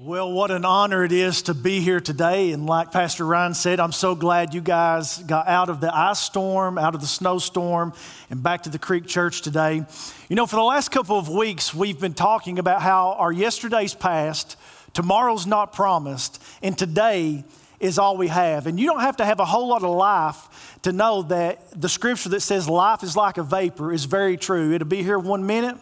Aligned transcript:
Well, 0.00 0.30
what 0.30 0.52
an 0.52 0.64
honor 0.64 1.02
it 1.02 1.10
is 1.10 1.42
to 1.42 1.54
be 1.54 1.80
here 1.80 1.98
today. 1.98 2.52
And 2.52 2.66
like 2.66 2.92
Pastor 2.92 3.26
Ryan 3.26 3.52
said, 3.52 3.80
I'm 3.80 3.90
so 3.90 4.14
glad 4.14 4.54
you 4.54 4.60
guys 4.60 5.18
got 5.18 5.48
out 5.48 5.68
of 5.68 5.80
the 5.80 5.92
ice 5.92 6.20
storm, 6.20 6.78
out 6.78 6.94
of 6.94 7.00
the 7.00 7.06
snowstorm, 7.08 7.92
and 8.30 8.40
back 8.40 8.62
to 8.62 8.70
the 8.70 8.78
Creek 8.78 9.08
Church 9.08 9.42
today. 9.42 9.84
You 10.28 10.36
know, 10.36 10.46
for 10.46 10.54
the 10.54 10.62
last 10.62 10.92
couple 10.92 11.18
of 11.18 11.28
weeks, 11.28 11.74
we've 11.74 11.98
been 11.98 12.14
talking 12.14 12.60
about 12.60 12.80
how 12.80 13.14
our 13.14 13.32
yesterday's 13.32 13.92
past, 13.92 14.56
tomorrow's 14.94 15.48
not 15.48 15.72
promised, 15.72 16.40
and 16.62 16.78
today 16.78 17.42
is 17.80 17.98
all 17.98 18.16
we 18.16 18.28
have. 18.28 18.68
And 18.68 18.78
you 18.78 18.86
don't 18.86 19.00
have 19.00 19.16
to 19.16 19.24
have 19.24 19.40
a 19.40 19.44
whole 19.44 19.66
lot 19.66 19.82
of 19.82 19.90
life 19.90 20.78
to 20.82 20.92
know 20.92 21.22
that 21.22 21.58
the 21.72 21.88
scripture 21.88 22.28
that 22.28 22.42
says 22.42 22.68
life 22.68 23.02
is 23.02 23.16
like 23.16 23.36
a 23.36 23.42
vapor 23.42 23.92
is 23.92 24.04
very 24.04 24.36
true. 24.36 24.72
It'll 24.72 24.86
be 24.86 25.02
here 25.02 25.18
one 25.18 25.44
minute 25.44 25.76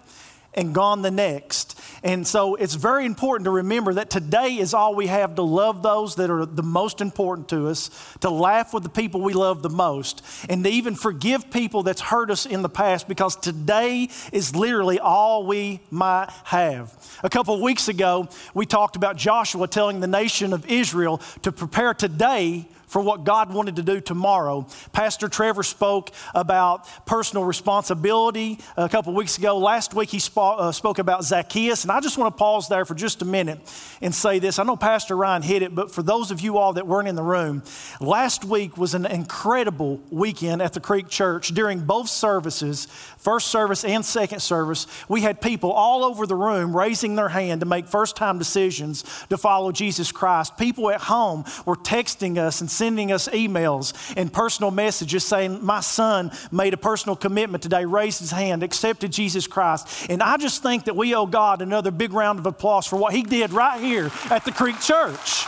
and 0.57 0.75
gone 0.75 1.03
the 1.03 1.11
next. 1.11 1.79
And 2.03 2.27
so 2.27 2.55
it's 2.55 2.75
very 2.75 3.05
important 3.05 3.45
to 3.45 3.51
remember 3.51 3.95
that 3.95 4.11
today 4.11 4.57
is 4.57 4.75
all 4.75 4.95
we 4.95 5.07
have 5.07 5.35
to 5.37 5.43
love 5.43 5.83
those 5.83 6.17
that 6.17 6.31
are 6.31 6.47
the 6.47 6.63
most 6.63 7.01
important 7.01 7.49
to 7.51 7.69
us, 7.69 7.91
to 8.21 8.31
laugh 8.31 8.73
with 8.73 8.83
the 8.83 8.89
people 8.89 9.21
we 9.21 9.35
love 9.35 9.63
the 9.63 9.71
most, 9.71 10.23
and 10.49 10.65
to 10.65 10.71
even 10.71 10.95
forgive 10.95 11.51
people 11.51 11.83
that's 11.83 12.01
hurt 12.01 12.31
us 12.31 12.47
in 12.47 12.63
the 12.63 12.69
past 12.69 13.09
because 13.09 13.37
today 13.37 14.09
is 14.33 14.57
literally 14.57 14.99
all 14.99 15.47
we 15.47 15.81
might 15.91 16.31
have. 16.45 16.97
A 17.23 17.29
couple 17.29 17.55
of 17.55 17.61
weeks 17.61 17.89
ago, 17.89 18.29
we 18.55 18.67
talked 18.67 18.97
about 18.97 19.17
Joshua 19.17 19.69
telling 19.69 20.01
the 20.01 20.07
nation 20.07 20.53
of 20.53 20.67
Israel 20.71 21.21
to 21.43 21.53
prepare 21.53 21.93
today 21.95 22.67
for 22.87 23.03
what 23.03 23.25
God 23.25 23.53
wanted 23.53 23.77
to 23.77 23.83
do 23.83 24.01
tomorrow. 24.01 24.67
Pastor 24.93 25.29
Trevor 25.29 25.63
spoke 25.63 26.11
about 26.35 26.89
personal 27.07 27.45
responsibility 27.45 28.59
a 28.77 28.89
couple 28.89 29.15
weeks 29.15 29.39
ago. 29.39 29.59
Last 29.59 29.95
week 29.95 30.11
he 30.11 30.19
spoke, 30.19 30.57
uh, 30.59 30.73
spoke 30.73 30.99
about 30.99 31.25
Zacchaeus, 31.25 31.83
and 31.83 31.93
I 31.93 32.01
just 32.01 32.19
want 32.19 32.35
to 32.35 32.39
pause 32.39 32.69
there 32.69 32.85
for 32.85 32.95
just 32.95 33.23
a 33.23 33.25
minute 33.25 33.61
and 34.01 34.15
say 34.15 34.39
this. 34.39 34.59
I 34.59 34.65
know 34.65 34.77
Pastor 34.77 35.17
Ryan 35.17 35.43
hit 35.43 35.63
it, 35.63 35.75
but 35.75 35.91
for 35.91 36.03
those 36.03 36.31
of 36.31 36.41
you 36.41 36.59
all 36.59 36.75
that 36.75 36.87
weren't 36.87 37.09
in 37.09 37.17
the 37.17 37.23
room, 37.23 37.63
last 38.01 38.45
week 38.45 38.77
was 38.77 38.95
an 38.95 39.07
incredible 39.07 40.01
weekend 40.11 40.63
at 40.63 40.73
the 40.73 40.81
Creek 40.81 41.09
Church. 41.09 41.49
During 41.49 41.81
both 41.81 42.09
services, 42.09 42.87
first 43.19 43.49
service 43.49 43.85
and 43.85 44.05
second 44.05 44.41
service, 44.41 44.87
we 45.09 45.23
had 45.23 45.41
people 45.41 45.73
all 45.73 46.05
over 46.05 46.27
the 46.27 46.35
room 46.35 46.77
raising 46.77 47.17
their 47.17 47.29
hand 47.29 47.61
to 47.61 47.67
make 47.67 47.87
first 47.87 48.17
time 48.17 48.39
decisions 48.39 49.05
to 49.29 49.37
follow 49.37 49.73
Jesus 49.73 50.13
Christ. 50.13 50.57
People 50.57 50.91
at 50.91 51.01
home 51.03 51.45
were 51.65 51.77
texting 51.77 52.39
us 52.39 52.61
and 52.61 52.71
sending 52.77 53.13
us 53.13 53.29
emails 53.29 53.93
and 54.17 54.33
personal 54.33 54.71
messages 54.71 55.25
saying, 55.25 55.65
My 55.65 55.81
son 55.81 56.31
made 56.51 56.75
a 56.75 56.77
personal 56.77 57.17
commitment 57.17 57.63
today, 57.63 57.85
raised 57.85 58.21
his 58.21 58.31
hand, 58.31 58.63
accepted 58.63 59.13
Jesus 59.13 59.47
Christ. 59.47 60.07
And 60.09 60.23
I 60.23 60.37
just 60.37 60.63
think 60.63 60.85
that 60.85 60.97
we 60.97 61.15
owe 61.15 61.27
God 61.27 61.63
another 61.63 61.91
big 61.91 62.13
round 62.13 62.39
of 62.39 62.47
applause 62.47 62.87
for 62.87 62.97
what 62.97 63.13
he 63.15 63.23
did 63.23 63.53
right 63.53 63.81
here 63.81 64.11
at 64.31 64.45
the 64.45 64.53
Creek 64.53 64.81
Church. 64.81 65.47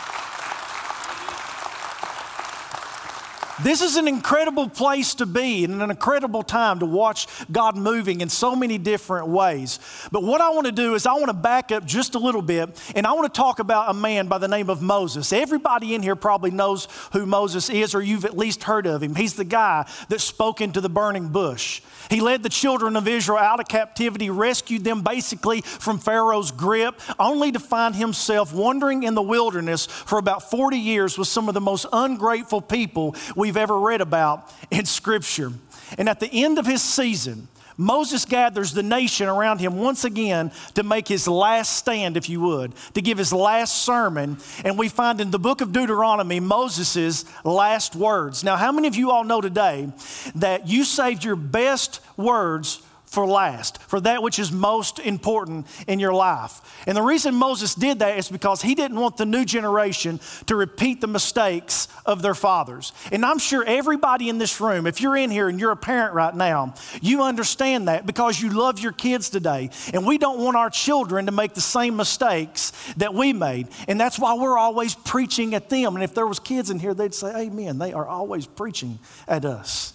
This 3.61 3.81
is 3.81 3.97
an 3.97 4.07
incredible 4.07 4.69
place 4.69 5.15
to 5.15 5.25
be 5.25 5.65
and 5.65 5.81
an 5.81 5.89
incredible 5.89 6.43
time 6.43 6.79
to 6.79 6.85
watch 6.85 7.27
God 7.51 7.75
moving 7.75 8.21
in 8.21 8.29
so 8.29 8.55
many 8.55 8.77
different 8.77 9.27
ways. 9.27 9.79
But 10.13 10.23
what 10.23 10.39
I 10.39 10.51
want 10.51 10.67
to 10.67 10.71
do 10.71 10.95
is 10.95 11.05
I 11.05 11.13
want 11.13 11.27
to 11.27 11.33
back 11.33 11.73
up 11.73 11.83
just 11.83 12.15
a 12.15 12.19
little 12.19 12.41
bit 12.41 12.81
and 12.95 13.05
I 13.05 13.11
want 13.11 13.33
to 13.33 13.37
talk 13.37 13.59
about 13.59 13.89
a 13.89 13.93
man 13.93 14.27
by 14.27 14.37
the 14.37 14.47
name 14.47 14.69
of 14.69 14.81
Moses. 14.81 15.33
Everybody 15.33 15.93
in 15.93 16.01
here 16.01 16.15
probably 16.15 16.51
knows 16.51 16.87
who 17.11 17.25
Moses 17.25 17.69
is 17.69 17.93
or 17.93 18.01
you've 18.01 18.23
at 18.23 18.37
least 18.37 18.63
heard 18.63 18.87
of 18.87 19.03
him. 19.03 19.13
He's 19.13 19.33
the 19.33 19.43
guy 19.43 19.89
that 20.07 20.21
spoke 20.21 20.61
into 20.61 20.79
the 20.79 20.89
burning 20.89 21.27
bush. 21.27 21.81
He 22.09 22.21
led 22.21 22.43
the 22.43 22.49
children 22.49 22.95
of 22.95 23.09
Israel 23.09 23.39
out 23.39 23.59
of 23.59 23.67
captivity, 23.67 24.29
rescued 24.29 24.85
them 24.85 25.01
basically 25.01 25.61
from 25.61 25.99
Pharaoh's 25.99 26.51
grip, 26.51 26.99
only 27.19 27.51
to 27.51 27.59
find 27.59 27.93
himself 27.93 28.53
wandering 28.53 29.03
in 29.03 29.15
the 29.15 29.21
wilderness 29.21 29.85
for 29.85 30.17
about 30.17 30.49
40 30.49 30.77
years 30.77 31.17
with 31.17 31.27
some 31.27 31.49
of 31.49 31.53
the 31.53 31.61
most 31.61 31.85
ungrateful 31.91 32.61
people 32.61 33.15
we've 33.49 33.57
ever 33.57 33.79
read 33.79 33.99
about 33.99 34.53
in 34.69 34.85
Scripture. 34.85 35.51
And 35.97 36.07
at 36.07 36.19
the 36.19 36.29
end 36.31 36.59
of 36.59 36.67
his 36.67 36.83
season, 36.83 37.47
Moses 37.77 38.23
gathers 38.23 38.73
the 38.73 38.83
nation 38.83 39.27
around 39.27 39.59
him 39.59 39.77
once 39.77 40.03
again 40.03 40.51
to 40.75 40.83
make 40.83 41.07
his 41.07 41.27
last 41.27 41.75
stand, 41.77 42.15
if 42.15 42.29
you 42.29 42.41
would, 42.41 42.73
to 42.93 43.01
give 43.01 43.17
his 43.17 43.33
last 43.33 43.83
sermon. 43.83 44.37
And 44.63 44.77
we 44.77 44.87
find 44.87 45.19
in 45.19 45.31
the 45.31 45.39
book 45.39 45.61
of 45.61 45.71
Deuteronomy 45.71 46.39
Moses' 46.39 47.25
last 47.43 47.95
words. 47.95 48.43
Now, 48.43 48.55
how 48.55 48.71
many 48.71 48.87
of 48.87 48.95
you 48.95 49.09
all 49.09 49.23
know 49.23 49.41
today 49.41 49.91
that 50.35 50.67
you 50.67 50.83
saved 50.83 51.23
your 51.23 51.35
best 51.35 52.01
words 52.17 52.83
for 53.09 53.25
last, 53.25 53.81
for 53.81 53.99
that 53.99 54.21
which 54.21 54.37
is 54.37 54.51
most 54.51 54.99
important 54.99 55.65
in 55.87 55.99
your 55.99 56.13
life. 56.13 56.61
And 56.85 56.95
the 56.95 57.01
reason 57.01 57.33
Moses 57.33 57.73
did 57.73 57.99
that 57.99 58.19
is 58.19 58.29
because 58.29 58.61
he 58.61 58.75
didn't 58.75 58.99
want 58.99 59.17
the 59.17 59.25
new 59.25 59.45
generation 59.45 60.19
to 60.45 60.55
repeat 60.55 61.01
the 61.01 61.07
mistakes 61.07 61.87
of 62.05 62.21
their 62.21 62.35
fathers. 62.35 62.93
And 63.11 63.25
I'm 63.25 63.39
sure 63.39 63.63
everybody 63.65 64.29
in 64.29 64.37
this 64.37 64.61
room, 64.61 64.85
if 64.85 65.01
you're 65.01 65.17
in 65.17 65.31
here 65.31 65.49
and 65.49 65.59
you're 65.59 65.71
a 65.71 65.75
parent 65.75 66.13
right 66.13 66.35
now, 66.35 66.75
you 67.01 67.23
understand 67.23 67.87
that 67.87 68.05
because 68.05 68.39
you 68.39 68.51
love 68.51 68.79
your 68.79 68.91
kids 68.91 69.31
today. 69.31 69.71
And 69.91 70.05
we 70.05 70.19
don't 70.19 70.39
want 70.39 70.55
our 70.55 70.69
children 70.69 71.25
to 71.25 71.31
make 71.31 71.55
the 71.55 71.61
same 71.61 71.97
mistakes 71.97 72.71
that 72.97 73.15
we 73.15 73.33
made. 73.33 73.69
And 73.87 73.99
that's 73.99 74.19
why 74.19 74.35
we're 74.35 74.57
always 74.57 74.93
preaching 74.93 75.55
at 75.55 75.69
them. 75.69 75.95
And 75.95 76.03
if 76.03 76.13
there 76.13 76.27
was 76.27 76.37
kids 76.37 76.69
in 76.69 76.77
here, 76.77 76.93
they'd 76.93 77.15
say, 77.15 77.35
Amen. 77.35 77.79
They 77.79 77.91
are 77.91 78.05
always 78.05 78.45
preaching 78.45 78.99
at 79.27 79.45
us. 79.45 79.93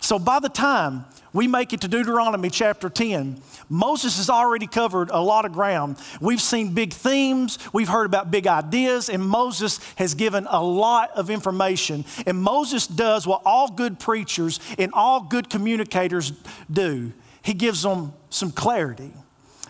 So 0.00 0.18
by 0.18 0.40
the 0.40 0.48
time 0.48 1.04
we 1.36 1.46
make 1.46 1.72
it 1.72 1.82
to 1.82 1.88
Deuteronomy 1.88 2.50
chapter 2.50 2.88
10, 2.88 3.40
Moses 3.68 4.16
has 4.16 4.28
already 4.28 4.66
covered 4.66 5.10
a 5.10 5.20
lot 5.20 5.44
of 5.44 5.52
ground. 5.52 5.96
We've 6.20 6.40
seen 6.40 6.74
big 6.74 6.92
themes, 6.92 7.58
we've 7.72 7.88
heard 7.88 8.06
about 8.06 8.30
big 8.30 8.46
ideas, 8.46 9.08
and 9.08 9.22
Moses 9.22 9.78
has 9.96 10.14
given 10.14 10.46
a 10.50 10.62
lot 10.62 11.10
of 11.14 11.30
information. 11.30 12.04
And 12.26 12.40
Moses 12.40 12.86
does 12.86 13.26
what 13.26 13.42
all 13.44 13.70
good 13.70 14.00
preachers 14.00 14.58
and 14.78 14.92
all 14.92 15.20
good 15.20 15.48
communicators 15.48 16.32
do 16.70 17.12
he 17.46 17.54
gives 17.54 17.82
them 17.82 18.12
some 18.28 18.50
clarity. 18.50 19.12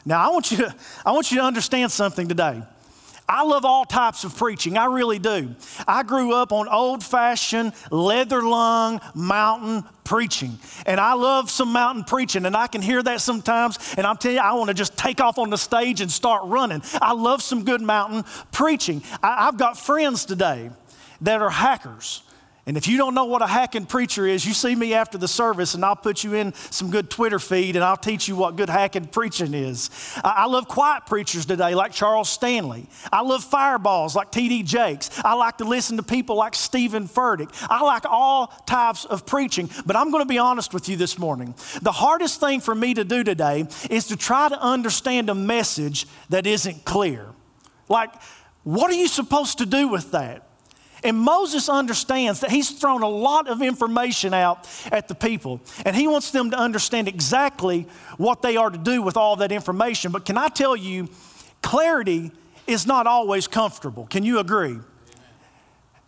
Now, 0.06 0.26
I 0.26 0.32
want 0.32 0.50
you 0.50 0.56
to, 0.56 0.74
I 1.04 1.12
want 1.12 1.30
you 1.30 1.36
to 1.36 1.44
understand 1.44 1.92
something 1.92 2.26
today. 2.26 2.62
I 3.28 3.42
love 3.42 3.64
all 3.64 3.84
types 3.84 4.24
of 4.24 4.36
preaching. 4.36 4.78
I 4.78 4.84
really 4.86 5.18
do. 5.18 5.54
I 5.86 6.04
grew 6.04 6.34
up 6.34 6.52
on 6.52 6.68
old 6.68 7.02
fashioned, 7.02 7.72
leather 7.90 8.42
lung 8.42 9.00
mountain 9.14 9.84
preaching. 10.04 10.58
And 10.86 11.00
I 11.00 11.14
love 11.14 11.50
some 11.50 11.72
mountain 11.72 12.04
preaching, 12.04 12.46
and 12.46 12.56
I 12.56 12.68
can 12.68 12.82
hear 12.82 13.02
that 13.02 13.20
sometimes. 13.20 13.94
And 13.96 14.06
I'm 14.06 14.16
telling 14.16 14.36
you, 14.36 14.42
I 14.42 14.54
want 14.54 14.68
to 14.68 14.74
just 14.74 14.96
take 14.96 15.20
off 15.20 15.38
on 15.38 15.50
the 15.50 15.58
stage 15.58 16.00
and 16.00 16.10
start 16.10 16.42
running. 16.44 16.82
I 17.02 17.12
love 17.12 17.42
some 17.42 17.64
good 17.64 17.80
mountain 17.80 18.24
preaching. 18.52 19.02
I, 19.22 19.46
have 19.46 19.56
got 19.56 19.76
friends 19.76 20.24
today 20.24 20.70
that 21.20 21.42
are 21.42 21.50
hackers. 21.50 22.22
And 22.68 22.76
if 22.76 22.88
you 22.88 22.98
don't 22.98 23.14
know 23.14 23.26
what 23.26 23.42
a 23.42 23.46
hacking 23.46 23.86
preacher 23.86 24.26
is, 24.26 24.44
you 24.44 24.52
see 24.52 24.74
me 24.74 24.92
after 24.92 25.16
the 25.16 25.28
service 25.28 25.74
and 25.74 25.84
I'll 25.84 25.94
put 25.94 26.24
you 26.24 26.34
in 26.34 26.52
some 26.52 26.90
good 26.90 27.08
Twitter 27.08 27.38
feed 27.38 27.76
and 27.76 27.84
I'll 27.84 27.96
teach 27.96 28.26
you 28.26 28.34
what 28.34 28.56
good 28.56 28.68
hacking 28.68 29.06
preaching 29.06 29.54
is. 29.54 29.88
I 30.24 30.46
love 30.46 30.66
quiet 30.66 31.06
preachers 31.06 31.46
today 31.46 31.76
like 31.76 31.92
Charles 31.92 32.28
Stanley. 32.28 32.88
I 33.12 33.22
love 33.22 33.44
fireballs 33.44 34.16
like 34.16 34.32
T.D. 34.32 34.64
Jakes. 34.64 35.10
I 35.24 35.34
like 35.34 35.58
to 35.58 35.64
listen 35.64 35.96
to 35.98 36.02
people 36.02 36.34
like 36.34 36.56
Steven 36.56 37.06
Furtick. 37.06 37.50
I 37.70 37.84
like 37.84 38.04
all 38.04 38.48
types 38.66 39.04
of 39.04 39.26
preaching, 39.26 39.70
but 39.86 39.94
I'm 39.94 40.10
going 40.10 40.24
to 40.24 40.28
be 40.28 40.38
honest 40.38 40.74
with 40.74 40.88
you 40.88 40.96
this 40.96 41.20
morning. 41.20 41.54
The 41.82 41.92
hardest 41.92 42.40
thing 42.40 42.60
for 42.60 42.74
me 42.74 42.94
to 42.94 43.04
do 43.04 43.22
today 43.22 43.66
is 43.88 44.08
to 44.08 44.16
try 44.16 44.48
to 44.48 44.60
understand 44.60 45.30
a 45.30 45.36
message 45.36 46.08
that 46.30 46.48
isn't 46.48 46.84
clear. 46.84 47.28
Like, 47.88 48.10
what 48.64 48.90
are 48.90 48.96
you 48.96 49.06
supposed 49.06 49.58
to 49.58 49.66
do 49.66 49.86
with 49.86 50.10
that? 50.10 50.45
And 51.06 51.16
Moses 51.16 51.68
understands 51.68 52.40
that 52.40 52.50
he's 52.50 52.68
thrown 52.68 53.02
a 53.02 53.08
lot 53.08 53.46
of 53.46 53.62
information 53.62 54.34
out 54.34 54.68
at 54.90 55.06
the 55.06 55.14
people, 55.14 55.60
and 55.84 55.94
he 55.94 56.08
wants 56.08 56.32
them 56.32 56.50
to 56.50 56.58
understand 56.58 57.06
exactly 57.06 57.86
what 58.16 58.42
they 58.42 58.56
are 58.56 58.70
to 58.70 58.78
do 58.78 59.02
with 59.02 59.16
all 59.16 59.36
that 59.36 59.52
information. 59.52 60.10
But 60.10 60.24
can 60.24 60.36
I 60.36 60.48
tell 60.48 60.74
you, 60.74 61.08
clarity 61.62 62.32
is 62.66 62.88
not 62.88 63.06
always 63.06 63.46
comfortable. 63.46 64.06
Can 64.06 64.24
you 64.24 64.40
agree? 64.40 64.80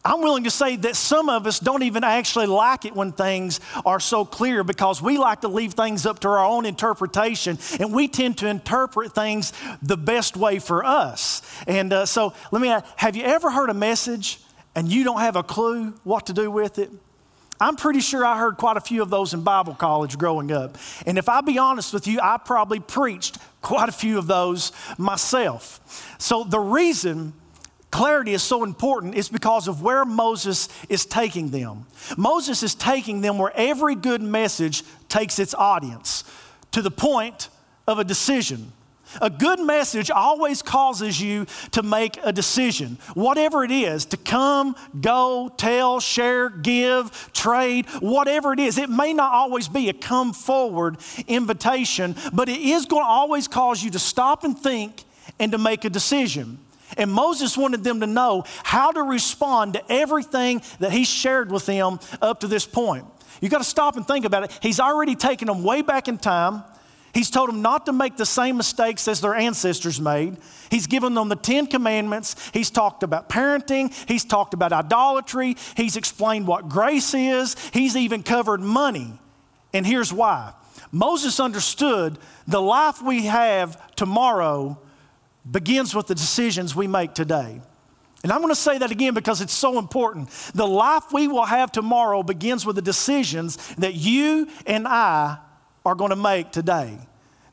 I'm 0.04 0.20
willing 0.20 0.44
to 0.44 0.50
say 0.50 0.74
that 0.74 0.96
some 0.96 1.28
of 1.28 1.46
us 1.46 1.60
don't 1.60 1.84
even 1.84 2.02
actually 2.02 2.46
like 2.46 2.84
it 2.84 2.94
when 2.94 3.12
things 3.12 3.60
are 3.84 4.00
so 4.00 4.24
clear 4.24 4.64
because 4.64 5.00
we 5.00 5.16
like 5.16 5.42
to 5.42 5.48
leave 5.48 5.74
things 5.74 6.06
up 6.06 6.18
to 6.20 6.28
our 6.28 6.44
own 6.44 6.66
interpretation 6.66 7.56
and 7.78 7.92
we 7.92 8.08
tend 8.08 8.38
to 8.38 8.48
interpret 8.48 9.12
things 9.12 9.52
the 9.80 9.96
best 9.96 10.36
way 10.36 10.58
for 10.58 10.84
us. 10.84 11.42
And 11.68 11.92
uh, 11.92 12.06
so 12.06 12.32
let 12.50 12.62
me 12.62 12.68
ask 12.68 12.84
have 12.96 13.14
you 13.14 13.22
ever 13.24 13.50
heard 13.50 13.70
a 13.70 13.74
message 13.74 14.40
and 14.78 14.88
you 14.88 15.02
don't 15.02 15.18
have 15.18 15.34
a 15.34 15.42
clue 15.42 15.92
what 16.04 16.26
to 16.26 16.32
do 16.32 16.52
with 16.52 16.78
it? 16.78 16.88
I'm 17.60 17.74
pretty 17.74 17.98
sure 17.98 18.24
I 18.24 18.38
heard 18.38 18.58
quite 18.58 18.76
a 18.76 18.80
few 18.80 19.02
of 19.02 19.10
those 19.10 19.34
in 19.34 19.42
Bible 19.42 19.74
college 19.74 20.16
growing 20.16 20.52
up. 20.52 20.78
And 21.04 21.18
if 21.18 21.28
I 21.28 21.40
be 21.40 21.58
honest 21.58 21.92
with 21.92 22.06
you, 22.06 22.20
I 22.22 22.38
probably 22.38 22.78
preached 22.78 23.38
quite 23.60 23.88
a 23.88 23.92
few 23.92 24.18
of 24.18 24.28
those 24.28 24.70
myself. 24.96 26.14
So 26.20 26.44
the 26.44 26.60
reason 26.60 27.32
clarity 27.90 28.34
is 28.34 28.44
so 28.44 28.62
important 28.62 29.16
is 29.16 29.28
because 29.28 29.66
of 29.66 29.82
where 29.82 30.04
Moses 30.04 30.68
is 30.88 31.04
taking 31.04 31.48
them. 31.48 31.86
Moses 32.16 32.62
is 32.62 32.76
taking 32.76 33.20
them 33.20 33.36
where 33.36 33.52
every 33.56 33.96
good 33.96 34.22
message 34.22 34.84
takes 35.08 35.40
its 35.40 35.54
audience 35.54 36.22
to 36.70 36.82
the 36.82 36.92
point 36.92 37.48
of 37.88 37.98
a 37.98 38.04
decision. 38.04 38.70
A 39.20 39.30
good 39.30 39.60
message 39.60 40.10
always 40.10 40.62
causes 40.62 41.20
you 41.20 41.46
to 41.72 41.82
make 41.82 42.18
a 42.22 42.32
decision, 42.32 42.98
whatever 43.14 43.64
it 43.64 43.70
is 43.70 44.04
to 44.06 44.16
come, 44.16 44.76
go, 45.00 45.52
tell, 45.56 46.00
share, 46.00 46.50
give, 46.50 47.30
trade, 47.32 47.86
whatever 48.00 48.52
it 48.52 48.60
is. 48.60 48.78
It 48.78 48.90
may 48.90 49.12
not 49.12 49.32
always 49.32 49.68
be 49.68 49.88
a 49.88 49.92
come 49.92 50.32
forward 50.32 50.98
invitation, 51.26 52.16
but 52.32 52.48
it 52.48 52.60
is 52.60 52.86
going 52.86 53.02
to 53.02 53.08
always 53.08 53.48
cause 53.48 53.82
you 53.82 53.90
to 53.90 53.98
stop 53.98 54.44
and 54.44 54.58
think 54.58 55.04
and 55.38 55.52
to 55.52 55.58
make 55.58 55.84
a 55.84 55.90
decision. 55.90 56.58
And 56.96 57.10
Moses 57.12 57.56
wanted 57.56 57.84
them 57.84 58.00
to 58.00 58.06
know 58.06 58.44
how 58.62 58.92
to 58.92 59.02
respond 59.02 59.74
to 59.74 59.92
everything 59.92 60.62
that 60.80 60.90
he 60.92 61.04
shared 61.04 61.50
with 61.50 61.66
them 61.66 62.00
up 62.22 62.40
to 62.40 62.46
this 62.46 62.66
point. 62.66 63.04
You 63.40 63.48
got 63.48 63.58
to 63.58 63.64
stop 63.64 63.96
and 63.96 64.06
think 64.06 64.24
about 64.24 64.44
it. 64.44 64.58
He's 64.62 64.80
already 64.80 65.14
taken 65.14 65.46
them 65.46 65.62
way 65.62 65.82
back 65.82 66.08
in 66.08 66.18
time. 66.18 66.64
He's 67.14 67.30
told 67.30 67.48
them 67.48 67.62
not 67.62 67.86
to 67.86 67.92
make 67.92 68.16
the 68.16 68.26
same 68.26 68.56
mistakes 68.56 69.08
as 69.08 69.20
their 69.20 69.34
ancestors 69.34 70.00
made. 70.00 70.36
He's 70.70 70.86
given 70.86 71.14
them 71.14 71.28
the 71.28 71.36
Ten 71.36 71.66
Commandments. 71.66 72.36
He's 72.52 72.70
talked 72.70 73.02
about 73.02 73.28
parenting. 73.28 73.92
He's 74.08 74.24
talked 74.24 74.54
about 74.54 74.72
idolatry. 74.72 75.56
He's 75.76 75.96
explained 75.96 76.46
what 76.46 76.68
grace 76.68 77.14
is. 77.14 77.56
He's 77.72 77.96
even 77.96 78.22
covered 78.22 78.60
money. 78.60 79.18
And 79.72 79.86
here's 79.86 80.12
why 80.12 80.52
Moses 80.92 81.40
understood 81.40 82.18
the 82.46 82.62
life 82.62 83.02
we 83.02 83.26
have 83.26 83.94
tomorrow 83.94 84.78
begins 85.50 85.94
with 85.94 86.06
the 86.06 86.14
decisions 86.14 86.76
we 86.76 86.86
make 86.86 87.14
today. 87.14 87.60
And 88.22 88.32
I'm 88.32 88.40
going 88.40 88.52
to 88.52 88.60
say 88.60 88.78
that 88.78 88.90
again 88.90 89.14
because 89.14 89.40
it's 89.40 89.52
so 89.52 89.78
important. 89.78 90.28
The 90.54 90.66
life 90.66 91.04
we 91.12 91.28
will 91.28 91.44
have 91.44 91.70
tomorrow 91.70 92.22
begins 92.22 92.66
with 92.66 92.76
the 92.76 92.82
decisions 92.82 93.56
that 93.76 93.94
you 93.94 94.48
and 94.66 94.88
I 94.88 95.38
are 95.88 95.94
going 95.94 96.10
to 96.10 96.16
make 96.16 96.52
today. 96.52 96.98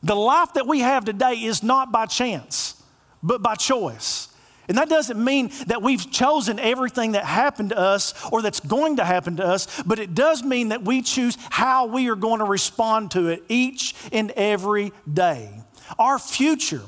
The 0.04 0.16
life 0.16 0.54
that 0.54 0.68
we 0.68 0.82
have 0.82 1.06
today 1.06 1.34
is 1.34 1.64
not 1.64 1.92
by 1.92 2.06
chance, 2.06 2.82
but 3.24 3.42
by 3.42 3.56
choice. 3.56 4.28
And 4.68 4.78
that 4.78 4.90
doesn't 4.90 5.24
mean 5.24 5.52
that 5.68 5.82
we've 5.82 6.12
chosen 6.12 6.60
everything 6.60 7.14
that 7.14 7.24
happened 7.24 7.70
to 7.70 7.78
us 7.78 8.14
or 8.32 8.42
that's 8.42 8.60
going 8.60 8.98
to 8.98 9.06
happen 9.06 9.38
to 9.38 9.46
us, 9.46 9.84
but 9.84 10.00
it 10.00 10.16
does 10.16 10.44
mean 10.44 10.70
that 10.70 10.84
we 10.84 11.02
choose 11.02 11.38
how 11.50 11.86
we 11.88 12.10
are 12.10 12.16
going 12.16 12.40
to 12.40 12.46
respond 12.46 13.12
to 13.12 13.28
it 13.28 13.44
each 13.48 13.96
and 14.12 14.32
every 14.32 14.92
day. 15.12 15.52
Our 16.00 16.18
future 16.18 16.82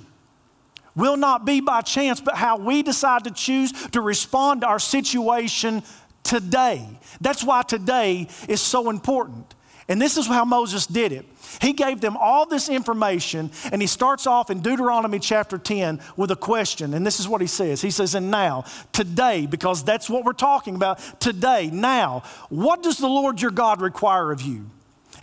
will 0.95 1.17
not 1.17 1.45
be 1.45 1.61
by 1.61 1.81
chance, 1.81 2.19
but 2.19 2.35
how 2.35 2.57
we 2.57 2.81
decide 2.81 3.25
to 3.25 3.31
choose 3.31 3.71
to 3.89 4.01
respond 4.01 4.61
to 4.61 4.67
our 4.67 4.79
situation 4.79 5.83
today. 6.23 6.88
That's 7.21 7.44
why 7.44 7.61
today 7.61 8.27
is 8.49 8.61
so 8.61 8.89
important. 8.89 9.53
And 9.89 10.01
this 10.01 10.17
is 10.17 10.27
how 10.27 10.43
Moses 10.43 10.85
did 10.85 11.13
it. 11.13 11.25
He 11.61 11.71
gave 11.71 12.01
them 12.01 12.17
all 12.17 12.45
this 12.45 12.67
information, 12.67 13.51
and 13.71 13.81
he 13.81 13.87
starts 13.87 14.27
off 14.27 14.49
in 14.49 14.59
Deuteronomy 14.59 15.17
chapter 15.17 15.57
10 15.57 16.01
with 16.17 16.29
a 16.29 16.35
question. 16.35 16.93
And 16.93 17.05
this 17.05 17.21
is 17.21 17.27
what 17.27 17.39
he 17.39 17.47
says 17.47 17.81
He 17.81 17.91
says, 17.91 18.13
And 18.13 18.29
now, 18.29 18.65
today, 18.91 19.45
because 19.45 19.83
that's 19.83 20.09
what 20.09 20.25
we're 20.25 20.33
talking 20.33 20.75
about, 20.75 20.99
today, 21.21 21.69
now, 21.71 22.23
what 22.49 22.83
does 22.83 22.97
the 22.97 23.07
Lord 23.07 23.41
your 23.41 23.51
God 23.51 23.81
require 23.81 24.31
of 24.31 24.41
you? 24.41 24.69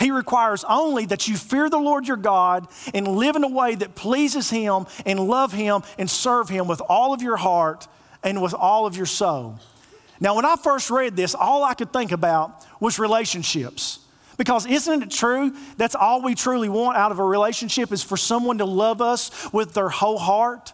He 0.01 0.11
requires 0.11 0.65
only 0.65 1.07
that 1.07 1.29
you 1.29 1.37
fear 1.37 1.69
the 1.69 1.79
Lord 1.79 2.09
your 2.09 2.17
God 2.17 2.67
and 2.93 3.07
live 3.07 3.37
in 3.37 3.45
a 3.45 3.49
way 3.49 3.75
that 3.75 3.95
pleases 3.95 4.51
Him 4.51 4.87
and 5.05 5.21
love 5.21 5.53
Him 5.53 5.83
and 5.99 6.11
serve 6.11 6.49
Him 6.49 6.67
with 6.67 6.81
all 6.89 7.13
of 7.13 7.23
your 7.23 7.37
heart 7.37 7.87
and 8.23 8.43
with 8.43 8.55
all 8.55 8.87
of 8.87 8.97
your 8.97 9.07
soul. 9.07 9.61
Now, 10.21 10.35
when 10.37 10.45
I 10.45 10.57
first 10.57 10.91
read 10.91 11.17
this, 11.17 11.35
all 11.35 11.63
I 11.65 11.75
could 11.75 11.93
think 11.93 12.13
about 12.13 12.67
was 12.81 12.99
relationships. 12.99 14.01
Because 14.37 14.67
isn't 14.67 15.03
it 15.03 15.11
true? 15.11 15.55
That's 15.77 15.95
all 15.95 16.23
we 16.23 16.35
truly 16.35 16.69
want 16.69 16.97
out 16.97 17.13
of 17.13 17.19
a 17.19 17.25
relationship 17.25 17.93
is 17.93 18.03
for 18.03 18.17
someone 18.17 18.59
to 18.59 18.65
love 18.65 19.01
us 19.01 19.31
with 19.53 19.75
their 19.75 19.89
whole 19.89 20.19
heart. 20.19 20.73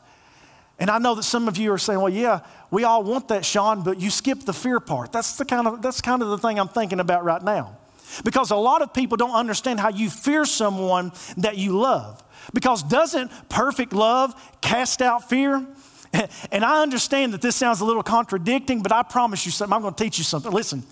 And 0.78 0.90
I 0.90 0.98
know 0.98 1.14
that 1.14 1.24
some 1.24 1.46
of 1.46 1.58
you 1.58 1.72
are 1.72 1.78
saying, 1.78 2.00
well, 2.00 2.08
yeah, 2.08 2.40
we 2.70 2.84
all 2.84 3.02
want 3.02 3.28
that, 3.28 3.44
Sean, 3.44 3.82
but 3.82 4.00
you 4.00 4.08
skip 4.08 4.40
the 4.40 4.54
fear 4.54 4.80
part. 4.80 5.12
That's, 5.12 5.36
the 5.36 5.44
kind 5.44 5.66
of, 5.66 5.82
that's 5.82 6.00
kind 6.00 6.22
of 6.22 6.28
the 6.28 6.38
thing 6.38 6.58
I'm 6.58 6.68
thinking 6.68 7.00
about 7.00 7.22
right 7.22 7.42
now. 7.42 7.76
Because 8.24 8.50
a 8.50 8.56
lot 8.56 8.82
of 8.82 8.94
people 8.94 9.16
don't 9.16 9.34
understand 9.34 9.78
how 9.78 9.90
you 9.90 10.08
fear 10.08 10.44
someone 10.44 11.12
that 11.36 11.58
you 11.58 11.78
love. 11.78 12.22
Because 12.54 12.82
doesn't 12.82 13.30
perfect 13.48 13.92
love 13.92 14.34
cast 14.60 15.02
out 15.02 15.28
fear? 15.28 15.66
And 16.50 16.64
I 16.64 16.82
understand 16.82 17.34
that 17.34 17.40
this 17.40 17.54
sounds 17.54 17.80
a 17.80 17.84
little 17.84 18.02
contradicting, 18.02 18.82
but 18.82 18.90
I 18.90 19.04
promise 19.04 19.46
you 19.46 19.52
something. 19.52 19.72
I'm 19.72 19.82
going 19.82 19.94
to 19.94 20.02
teach 20.02 20.18
you 20.18 20.24
something. 20.24 20.50
Listen, 20.50 20.82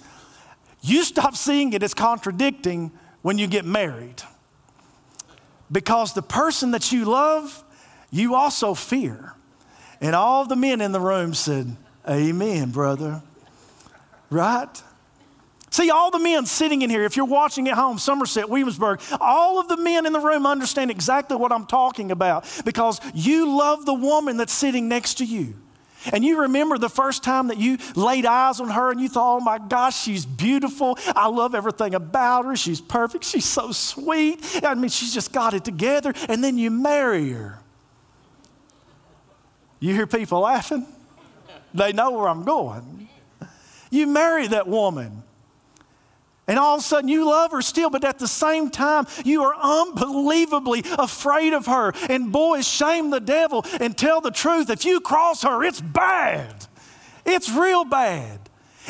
you 0.81 1.05
stop 1.05 1.37
seeing 1.37 1.73
it 1.73 1.83
as 1.83 1.95
contradicting 1.95 2.93
when 3.23 3.39
you 3.39 3.47
get 3.47 3.65
married. 3.65 4.23
Because 5.71 6.15
the 6.15 6.23
person 6.23 6.71
that 6.71 6.93
you 6.93 7.05
love, 7.05 7.65
you 8.11 8.35
also 8.35 8.75
fear. 8.75 9.35
And 10.01 10.15
all 10.15 10.45
the 10.47 10.57
men 10.57 10.81
in 10.81 10.93
the 10.93 11.01
room 11.01 11.35
said, 11.35 11.77
Amen, 12.09 12.71
brother. 12.71 13.23
Right? 14.31 14.83
See, 15.71 15.91
all 15.91 16.11
the 16.11 16.19
men 16.19 16.47
sitting 16.47 16.81
in 16.83 16.89
here, 16.89 17.05
if 17.05 17.17
you're 17.17 17.27
watching 17.27 17.69
at 17.69 17.75
home, 17.75 17.99
Somerset, 17.99 18.49
Williamsburg, 18.49 19.01
all 19.21 19.61
of 19.61 19.69
the 19.69 19.77
men 19.77 20.07
in 20.07 20.13
the 20.13 20.21
room 20.21 20.47
understand 20.47 20.91
exactly 20.91 21.37
what 21.37 21.53
I'm 21.53 21.67
talking 21.67 22.11
about 22.11 22.47
because 22.65 23.01
you 23.13 23.55
love 23.57 23.85
the 23.85 23.95
woman 23.95 24.39
that's 24.39 24.53
sitting 24.53 24.89
next 24.89 25.15
to 25.19 25.25
you. 25.27 25.55
And 26.13 26.25
you 26.25 26.43
remember 26.43 26.79
the 26.79 26.89
first 26.89 27.23
time 27.23 27.49
that 27.49 27.59
you 27.59 27.79
laid 27.95 28.27
eyes 28.27 28.61
on 28.61 28.69
her 28.71 28.91
and 28.91 29.01
you 29.01 29.09
thought, 29.09 29.39
oh 29.39 29.41
my 29.41 29.59
gosh, 29.59 30.01
she's 30.01 30.25
beautiful. 30.25 30.99
I 31.09 31.29
love 31.29 31.55
everything 31.55 31.95
about 31.95 32.45
her. 32.45 32.57
She's 32.57 32.81
perfect. 32.81 33.25
She's 33.25 33.45
so 33.45 33.73
sweet. 33.73 34.41
I 34.63 34.75
mean, 34.75 34.91
she's 34.91 35.13
just 35.13 35.33
got 35.33 35.55
it 35.55 35.65
together. 35.65 36.15
And 36.29 36.43
then 36.43 36.59
you 36.59 36.71
marry 36.71 37.31
her. 37.31 37.59
You 39.81 39.95
hear 39.95 40.07
people 40.07 40.41
laughing? 40.41 40.87
They 41.75 41.93
know 41.93 42.13
where 42.13 42.29
I'm 42.29 42.45
going. 42.45 43.09
You 43.91 44.07
marry 44.07 44.47
that 44.49 44.67
woman. 44.67 45.23
And 46.49 46.59
all 46.59 46.77
of 46.77 46.81
a 46.81 46.83
sudden, 46.83 47.11
you 47.11 47.27
love 47.27 47.53
her 47.53 47.61
still, 47.61 47.91
but 47.91 48.05
at 48.05 48.19
the 48.19 48.27
same 48.27 48.71
time, 48.71 49.07
you 49.23 49.45
are 49.45 49.55
unbelievably 49.55 50.83
afraid 50.99 51.53
of 51.53 51.67
her. 51.67 51.93
And 52.09 52.33
boys, 52.33 52.67
shame 52.67 53.11
the 53.11 53.21
devil 53.21 53.67
and 53.79 53.97
tell 53.97 54.23
the 54.23 54.31
truth. 54.31 54.71
If 54.71 54.87
you 54.87 55.01
cross 55.01 55.43
her, 55.43 55.63
it's 55.63 55.83
bad. 55.83 56.67
It's 57.27 57.51
real 57.51 57.85
bad. 57.85 58.41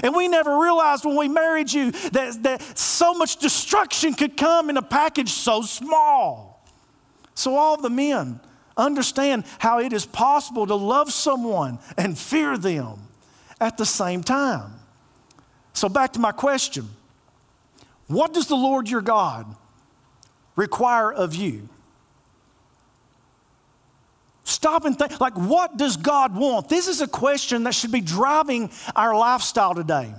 And 0.05 0.15
we 0.15 0.29
never 0.29 0.61
realized 0.61 1.05
when 1.05 1.17
we 1.17 1.29
married 1.29 1.73
you 1.73 1.91
that, 1.91 2.41
that 2.45 2.79
so 2.79 3.13
much 3.15 3.39
destruction 3.39 4.15
could 4.15 4.37
come 4.37 4.71
in 4.71 4.77
a 4.77 4.83
package 4.83 5.31
so 5.31 5.63
small. 5.63 6.65
So, 7.35 7.57
all 7.57 7.77
the 7.77 7.91
men 7.91 8.39
understand 8.77 9.45
how 9.59 9.81
it 9.81 9.93
is 9.93 10.07
possible 10.07 10.67
to 10.69 10.77
love 10.77 11.13
someone 11.13 11.81
and 11.97 12.17
fear 12.17 12.57
them 12.57 13.09
at 13.61 13.77
the 13.77 13.87
same 13.87 14.23
time. 14.23 14.71
So, 15.73 15.89
back 15.89 16.13
to 16.13 16.21
my 16.21 16.31
question 16.31 16.89
what 18.09 18.35
does 18.35 18.49
the 18.49 18.57
Lord 18.57 18.89
your 18.89 19.03
God 19.03 19.55
require 20.57 21.13
of 21.13 21.35
you? 21.35 21.69
Stop 24.45 24.87
and 24.87 24.99
think, 24.99 25.21
like, 25.21 25.35
what 25.35 25.77
does 25.77 25.99
God 25.99 26.35
want? 26.35 26.71
This 26.71 26.89
is 26.89 27.03
a 27.03 27.07
question 27.07 27.65
that 27.65 27.75
should 27.75 27.93
be 27.93 28.01
driving 28.01 28.71
our 28.97 29.15
lifestyle 29.15 29.75
today. 29.75 30.13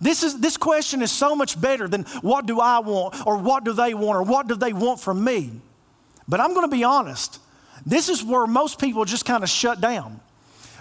This, 0.00 0.22
is, 0.22 0.38
this 0.40 0.56
question 0.56 1.02
is 1.02 1.10
so 1.10 1.34
much 1.34 1.60
better 1.60 1.88
than 1.88 2.04
what 2.22 2.46
do 2.46 2.60
I 2.60 2.78
want, 2.78 3.26
or 3.26 3.38
what 3.38 3.64
do 3.64 3.72
they 3.72 3.94
want, 3.94 4.16
or 4.16 4.22
what 4.22 4.46
do 4.46 4.54
they 4.54 4.72
want 4.72 5.00
from 5.00 5.22
me. 5.22 5.50
But 6.28 6.40
I'm 6.40 6.54
going 6.54 6.68
to 6.68 6.74
be 6.74 6.84
honest, 6.84 7.40
this 7.84 8.08
is 8.08 8.22
where 8.22 8.46
most 8.46 8.80
people 8.80 9.04
just 9.04 9.24
kind 9.24 9.42
of 9.42 9.50
shut 9.50 9.80
down. 9.80 10.20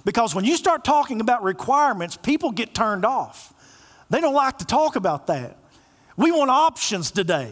Because 0.06 0.34
when 0.36 0.46
you 0.46 0.56
start 0.56 0.84
talking 0.84 1.20
about 1.20 1.44
requirements, 1.44 2.16
people 2.16 2.52
get 2.52 2.74
turned 2.74 3.06
off. 3.06 3.54
They 4.10 4.22
don't 4.22 4.34
like 4.34 4.60
to 4.60 4.66
talk 4.66 4.96
about 4.96 5.28
that. 5.28 5.58
We 6.22 6.32
want 6.32 6.52
options 6.52 7.10
today. 7.10 7.52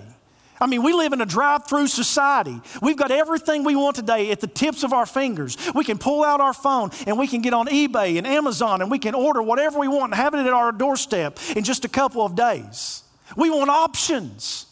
I 0.61 0.67
mean, 0.67 0.83
we 0.83 0.93
live 0.93 1.11
in 1.11 1.21
a 1.21 1.25
drive 1.25 1.67
through 1.67 1.87
society. 1.87 2.61
We've 2.83 2.97
got 2.97 3.09
everything 3.09 3.63
we 3.63 3.75
want 3.75 3.95
today 3.95 4.29
at 4.29 4.41
the 4.41 4.47
tips 4.47 4.83
of 4.83 4.93
our 4.93 5.07
fingers. 5.07 5.57
We 5.73 5.83
can 5.83 5.97
pull 5.97 6.23
out 6.23 6.39
our 6.39 6.53
phone 6.53 6.91
and 7.07 7.17
we 7.17 7.25
can 7.25 7.41
get 7.41 7.53
on 7.53 7.65
eBay 7.65 8.19
and 8.19 8.27
Amazon 8.27 8.81
and 8.81 8.91
we 8.91 8.99
can 8.99 9.15
order 9.15 9.41
whatever 9.41 9.79
we 9.79 9.87
want 9.87 10.11
and 10.11 10.21
have 10.21 10.35
it 10.35 10.41
at 10.41 10.53
our 10.53 10.71
doorstep 10.71 11.39
in 11.55 11.63
just 11.63 11.83
a 11.83 11.89
couple 11.89 12.23
of 12.23 12.35
days. 12.35 13.01
We 13.35 13.49
want 13.49 13.71
options, 13.71 14.67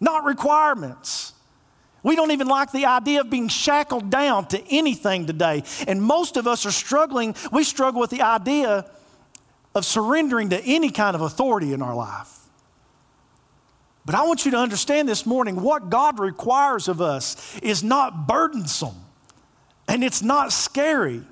not 0.00 0.24
requirements. 0.24 1.32
We 2.02 2.16
don't 2.16 2.32
even 2.32 2.48
like 2.48 2.72
the 2.72 2.86
idea 2.86 3.20
of 3.20 3.30
being 3.30 3.46
shackled 3.46 4.10
down 4.10 4.48
to 4.48 4.62
anything 4.70 5.26
today. 5.26 5.62
And 5.86 6.02
most 6.02 6.36
of 6.36 6.48
us 6.48 6.66
are 6.66 6.72
struggling, 6.72 7.36
we 7.52 7.62
struggle 7.62 8.00
with 8.00 8.10
the 8.10 8.22
idea 8.22 8.90
of 9.72 9.84
surrendering 9.84 10.50
to 10.50 10.60
any 10.64 10.90
kind 10.90 11.14
of 11.14 11.20
authority 11.20 11.72
in 11.72 11.80
our 11.80 11.94
life. 11.94 12.45
But 14.06 14.14
I 14.14 14.24
want 14.24 14.44
you 14.44 14.52
to 14.52 14.56
understand 14.56 15.08
this 15.08 15.26
morning 15.26 15.60
what 15.60 15.90
God 15.90 16.20
requires 16.20 16.86
of 16.86 17.00
us 17.00 17.58
is 17.58 17.82
not 17.82 18.28
burdensome 18.28 18.94
and 19.88 20.04
it's 20.04 20.22
not 20.22 20.52
scary. 20.52 21.22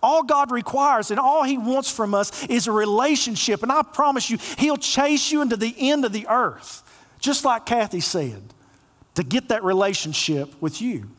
All 0.00 0.22
God 0.22 0.52
requires 0.52 1.10
and 1.10 1.18
all 1.18 1.42
He 1.42 1.58
wants 1.58 1.90
from 1.90 2.14
us 2.14 2.46
is 2.46 2.68
a 2.68 2.72
relationship. 2.72 3.64
And 3.64 3.72
I 3.72 3.82
promise 3.82 4.30
you, 4.30 4.38
He'll 4.58 4.76
chase 4.76 5.32
you 5.32 5.42
into 5.42 5.56
the 5.56 5.74
end 5.76 6.04
of 6.04 6.12
the 6.12 6.28
earth, 6.28 6.82
just 7.18 7.44
like 7.44 7.66
Kathy 7.66 8.00
said, 8.00 8.42
to 9.16 9.24
get 9.24 9.48
that 9.48 9.64
relationship 9.64 10.54
with 10.62 10.80
you. 10.80 11.10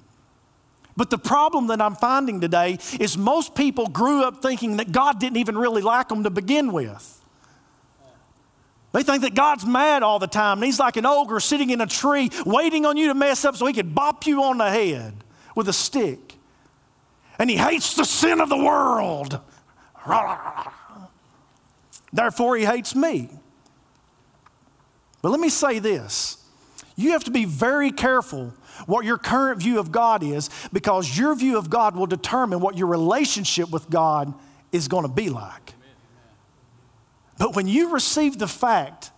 But 0.96 1.10
the 1.10 1.18
problem 1.18 1.68
that 1.68 1.82
I'm 1.82 1.96
finding 1.96 2.40
today 2.40 2.78
is 3.02 3.18
most 3.18 3.54
people 3.54 3.88
grew 3.88 4.24
up 4.24 4.42
thinking 4.42 4.78
that 4.78 4.94
God 4.94 5.20
didn't 5.20 5.38
even 5.38 5.58
really 5.58 5.82
like 5.82 6.08
them 6.08 6.24
to 6.24 6.30
begin 6.30 6.72
with. 6.72 7.22
They 8.96 9.04
think 9.04 9.24
that 9.24 9.36
God's 9.36 9.66
mad 9.66 10.04
all 10.04 10.20
the 10.20 10.28
time. 10.28 10.60
And 10.60 10.64
he's 10.64 10.80
like 10.80 10.96
an 10.96 11.06
ogre 11.06 11.42
sitting 11.42 11.70
in 11.70 11.82
a 11.82 11.86
tree 11.86 12.30
waiting 12.46 12.86
on 12.86 12.96
you 12.96 13.10
to 13.10 13.14
mess 13.14 13.44
up 13.44 13.58
so 13.58 13.66
he 13.66 13.74
could 13.74 13.94
bop 13.94 14.25
you 14.25 14.42
on 14.42 14.58
the 14.58 14.70
head 14.70 15.14
with 15.54 15.68
a 15.68 15.74
stick. 15.74 16.36
And 17.38 17.50
he 17.50 17.58
hates 17.58 17.96
the 17.96 18.06
sin 18.06 18.40
of 18.40 18.48
the 18.48 18.56
world. 18.56 19.42
Therefore, 22.14 22.56
he 22.56 22.64
hates 22.64 22.96
me. 22.96 23.30
But 25.22 25.32
let 25.32 25.42
me 25.42 25.50
say 25.50 25.80
this 25.80 26.38
you 26.96 27.12
have 27.12 27.25
to 27.25 27.32
be 27.32 27.44
very 27.44 27.92
careful 27.92 28.54
what 28.86 29.04
your 29.04 29.18
current 29.18 29.60
view 29.60 29.78
of 29.78 29.92
God 29.92 30.24
is 30.24 30.50
because 30.72 31.18
your 31.18 31.36
view 31.36 31.58
of 31.58 31.70
God 31.70 31.98
will 31.98 32.06
determine 32.06 32.62
what 32.62 32.78
your 32.78 32.88
relationship 32.88 33.72
with 33.72 33.90
God 33.90 34.34
is 34.72 34.88
going 34.88 35.04
to 35.04 35.12
be 35.12 35.28
like. 35.28 35.75
But 37.38 37.56
when 37.56 37.68
you 37.68 37.92
receive 37.92 38.38
the 38.38 38.48
fact 38.48 39.12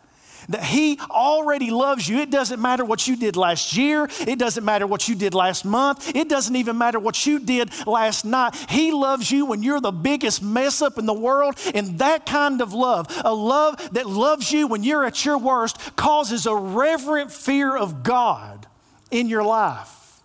that 0.49 0.63
He 0.63 0.99
already 1.09 1.71
loves 1.71 2.07
you, 2.07 2.19
it 2.19 2.31
doesn't 2.31 2.61
matter 2.61 2.85
what 2.85 3.07
you 3.07 3.15
did 3.15 3.35
last 3.35 3.75
year, 3.75 4.07
it 4.21 4.39
doesn't 4.39 4.63
matter 4.63 4.87
what 4.87 5.07
you 5.07 5.15
did 5.15 5.33
last 5.33 5.65
month, 5.65 6.15
it 6.15 6.29
doesn't 6.29 6.55
even 6.55 6.77
matter 6.77 6.99
what 6.99 7.25
you 7.25 7.39
did 7.39 7.69
last 7.85 8.25
night. 8.25 8.55
He 8.69 8.91
loves 8.91 9.29
you 9.29 9.45
when 9.45 9.61
you're 9.61 9.81
the 9.81 9.91
biggest 9.91 10.41
mess 10.41 10.81
up 10.81 10.97
in 10.97 11.05
the 11.05 11.13
world. 11.13 11.59
And 11.75 11.99
that 11.99 12.25
kind 12.25 12.61
of 12.61 12.73
love, 12.73 13.07
a 13.23 13.33
love 13.33 13.93
that 13.93 14.07
loves 14.07 14.51
you 14.51 14.67
when 14.67 14.83
you're 14.83 15.05
at 15.05 15.25
your 15.25 15.37
worst, 15.37 15.95
causes 15.95 16.45
a 16.45 16.55
reverent 16.55 17.31
fear 17.31 17.75
of 17.75 18.03
God 18.03 18.67
in 19.11 19.27
your 19.27 19.43
life. 19.43 20.21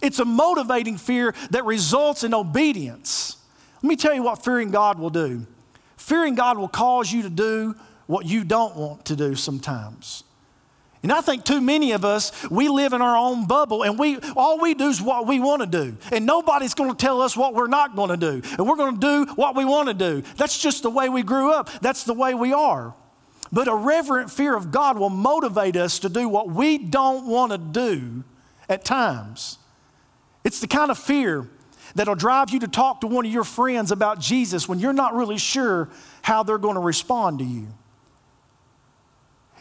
It's 0.00 0.18
a 0.18 0.24
motivating 0.24 0.96
fear 0.96 1.34
that 1.50 1.64
results 1.64 2.22
in 2.22 2.34
obedience. 2.34 3.36
Let 3.82 3.88
me 3.88 3.96
tell 3.96 4.14
you 4.14 4.22
what 4.22 4.44
fearing 4.44 4.70
God 4.70 4.98
will 4.98 5.10
do. 5.10 5.46
Fearing 6.08 6.36
God 6.36 6.56
will 6.56 6.68
cause 6.68 7.12
you 7.12 7.20
to 7.20 7.28
do 7.28 7.74
what 8.06 8.24
you 8.24 8.42
don't 8.42 8.74
want 8.76 9.04
to 9.04 9.14
do 9.14 9.34
sometimes. 9.34 10.24
And 11.02 11.12
I 11.12 11.20
think 11.20 11.44
too 11.44 11.60
many 11.60 11.92
of 11.92 12.02
us, 12.02 12.32
we 12.50 12.70
live 12.70 12.94
in 12.94 13.02
our 13.02 13.14
own 13.14 13.46
bubble 13.46 13.82
and 13.82 13.98
we 13.98 14.18
all 14.34 14.58
we 14.58 14.72
do 14.72 14.88
is 14.88 15.02
what 15.02 15.26
we 15.26 15.38
want 15.38 15.60
to 15.60 15.66
do. 15.66 15.98
And 16.10 16.24
nobody's 16.24 16.72
going 16.72 16.88
to 16.88 16.96
tell 16.96 17.20
us 17.20 17.36
what 17.36 17.52
we're 17.52 17.66
not 17.66 17.94
going 17.94 18.08
to 18.08 18.16
do. 18.16 18.40
And 18.56 18.66
we're 18.66 18.76
going 18.76 18.98
to 18.98 19.00
do 19.26 19.34
what 19.34 19.54
we 19.54 19.66
want 19.66 19.88
to 19.88 19.94
do. 19.94 20.22
That's 20.38 20.58
just 20.58 20.82
the 20.82 20.88
way 20.88 21.10
we 21.10 21.22
grew 21.22 21.52
up. 21.52 21.68
That's 21.82 22.04
the 22.04 22.14
way 22.14 22.32
we 22.32 22.54
are. 22.54 22.94
But 23.52 23.68
a 23.68 23.74
reverent 23.74 24.30
fear 24.30 24.56
of 24.56 24.70
God 24.70 24.98
will 24.98 25.10
motivate 25.10 25.76
us 25.76 25.98
to 25.98 26.08
do 26.08 26.26
what 26.26 26.48
we 26.48 26.78
don't 26.78 27.26
want 27.26 27.52
to 27.52 27.58
do 27.58 28.24
at 28.66 28.82
times. 28.82 29.58
It's 30.42 30.60
the 30.60 30.68
kind 30.68 30.90
of 30.90 30.96
fear 30.96 31.50
that'll 31.94 32.14
drive 32.14 32.50
you 32.50 32.60
to 32.60 32.68
talk 32.68 33.00
to 33.00 33.06
one 33.06 33.26
of 33.26 33.32
your 33.32 33.44
friends 33.44 33.90
about 33.90 34.20
Jesus 34.20 34.68
when 34.68 34.78
you're 34.78 34.92
not 34.92 35.14
really 35.14 35.38
sure 35.38 35.88
how 36.22 36.42
they're 36.42 36.58
going 36.58 36.74
to 36.74 36.80
respond 36.80 37.38
to 37.38 37.44
you. 37.44 37.68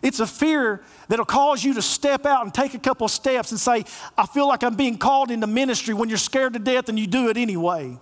It's 0.02 0.20
a 0.20 0.28
fear 0.28 0.82
that'll 1.08 1.26
cause 1.26 1.64
you 1.64 1.74
to 1.74 1.82
step 1.82 2.26
out 2.26 2.44
and 2.44 2.54
take 2.54 2.74
a 2.74 2.80
couple 2.80 3.08
steps 3.08 3.52
and 3.52 3.60
say, 3.60 3.84
I 4.18 4.26
feel 4.28 4.48
like 4.48 4.64
I'm 4.64 4.76
being 4.76 4.98
called 4.98 5.32
into 5.32 5.48
ministry 5.48 5.94
when 5.94 6.10
you're 6.10 6.18
scared 6.18 6.54
to 6.54 6.60
death 6.60 6.90
and 6.90 7.00
you 7.00 7.08
do 7.08 7.30
it 7.30 7.38
anyway. 7.38 7.98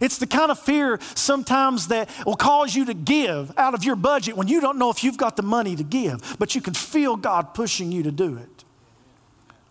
It's 0.00 0.18
the 0.18 0.26
kind 0.26 0.50
of 0.50 0.58
fear 0.58 0.98
sometimes 1.14 1.88
that 1.88 2.10
will 2.26 2.36
cause 2.36 2.74
you 2.74 2.84
to 2.86 2.94
give 2.94 3.56
out 3.56 3.72
of 3.74 3.84
your 3.84 3.96
budget 3.96 4.36
when 4.36 4.48
you 4.48 4.60
don't 4.60 4.78
know 4.78 4.90
if 4.90 5.02
you've 5.02 5.16
got 5.16 5.36
the 5.36 5.42
money 5.42 5.74
to 5.76 5.84
give, 5.84 6.36
but 6.38 6.54
you 6.54 6.60
can 6.60 6.74
feel 6.74 7.16
God 7.16 7.54
pushing 7.54 7.92
you 7.92 8.02
to 8.02 8.10
do 8.10 8.36
it. 8.36 8.64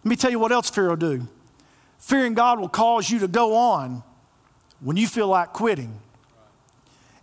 Let 0.03 0.09
me 0.09 0.15
tell 0.15 0.31
you 0.31 0.39
what 0.39 0.51
else 0.51 0.69
fear 0.69 0.89
will 0.89 0.95
do. 0.95 1.27
Fearing 2.05 2.35
God 2.35 2.59
will 2.59 2.69
cause 2.69 3.09
you 3.09 3.17
to 3.21 3.27
go 3.27 3.55
on 3.55 4.03
when 4.79 4.95
you 4.95 5.07
feel 5.07 5.27
like 5.27 5.53
quitting. 5.53 5.99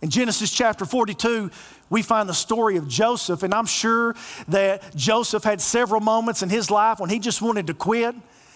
In 0.01 0.09
Genesis 0.09 0.51
chapter 0.51 0.83
42, 0.83 1.49
we 1.89 2.01
find 2.01 2.27
the 2.27 2.33
story 2.33 2.75
of 2.75 2.89
Joseph, 2.89 3.43
and 3.43 3.53
I'm 3.53 3.65
sure 3.65 4.13
that 4.49 4.93
Joseph 4.93 5.45
had 5.45 5.61
several 5.61 6.01
moments 6.01 6.43
in 6.43 6.49
his 6.49 6.69
life 6.69 6.99
when 6.99 7.09
he 7.09 7.19
just 7.19 7.41
wanted 7.41 7.67
to 7.67 7.73
quit. 7.73 8.13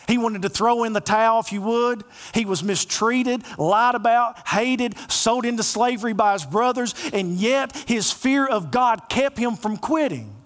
He 0.09 0.17
wanted 0.17 0.41
to 0.41 0.49
throw 0.49 0.83
in 0.83 0.91
the 0.91 0.99
towel, 0.99 1.39
if 1.39 1.53
you 1.53 1.61
would. 1.61 2.03
He 2.33 2.43
was 2.43 2.61
mistreated, 2.61 3.43
lied 3.57 3.95
about, 3.95 4.45
hated, 4.49 4.97
sold 5.09 5.45
into 5.45 5.63
slavery 5.63 6.11
by 6.11 6.33
his 6.33 6.45
brothers, 6.45 6.93
and 7.13 7.35
yet 7.35 7.73
his 7.87 8.11
fear 8.11 8.45
of 8.45 8.69
God 8.69 9.07
kept 9.07 9.37
him 9.37 9.55
from 9.55 9.77
quitting. 9.77 10.36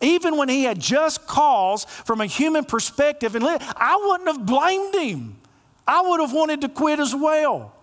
Even 0.00 0.36
when 0.36 0.48
he 0.48 0.64
had 0.64 0.78
just 0.78 1.26
cause 1.26 1.84
from 1.84 2.20
a 2.20 2.26
human 2.26 2.64
perspective, 2.64 3.34
and 3.34 3.44
I 3.44 4.04
wouldn't 4.06 4.28
have 4.28 4.46
blamed 4.46 4.94
him. 4.94 5.36
I 5.86 6.02
would 6.02 6.20
have 6.20 6.32
wanted 6.32 6.60
to 6.60 6.68
quit 6.68 7.00
as 7.00 7.14
well. 7.14 7.74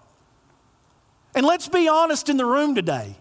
And 1.34 1.46
let's 1.46 1.68
be 1.68 1.88
honest 1.88 2.30
in 2.30 2.38
the 2.38 2.46
room 2.46 2.76
today. 2.76 3.16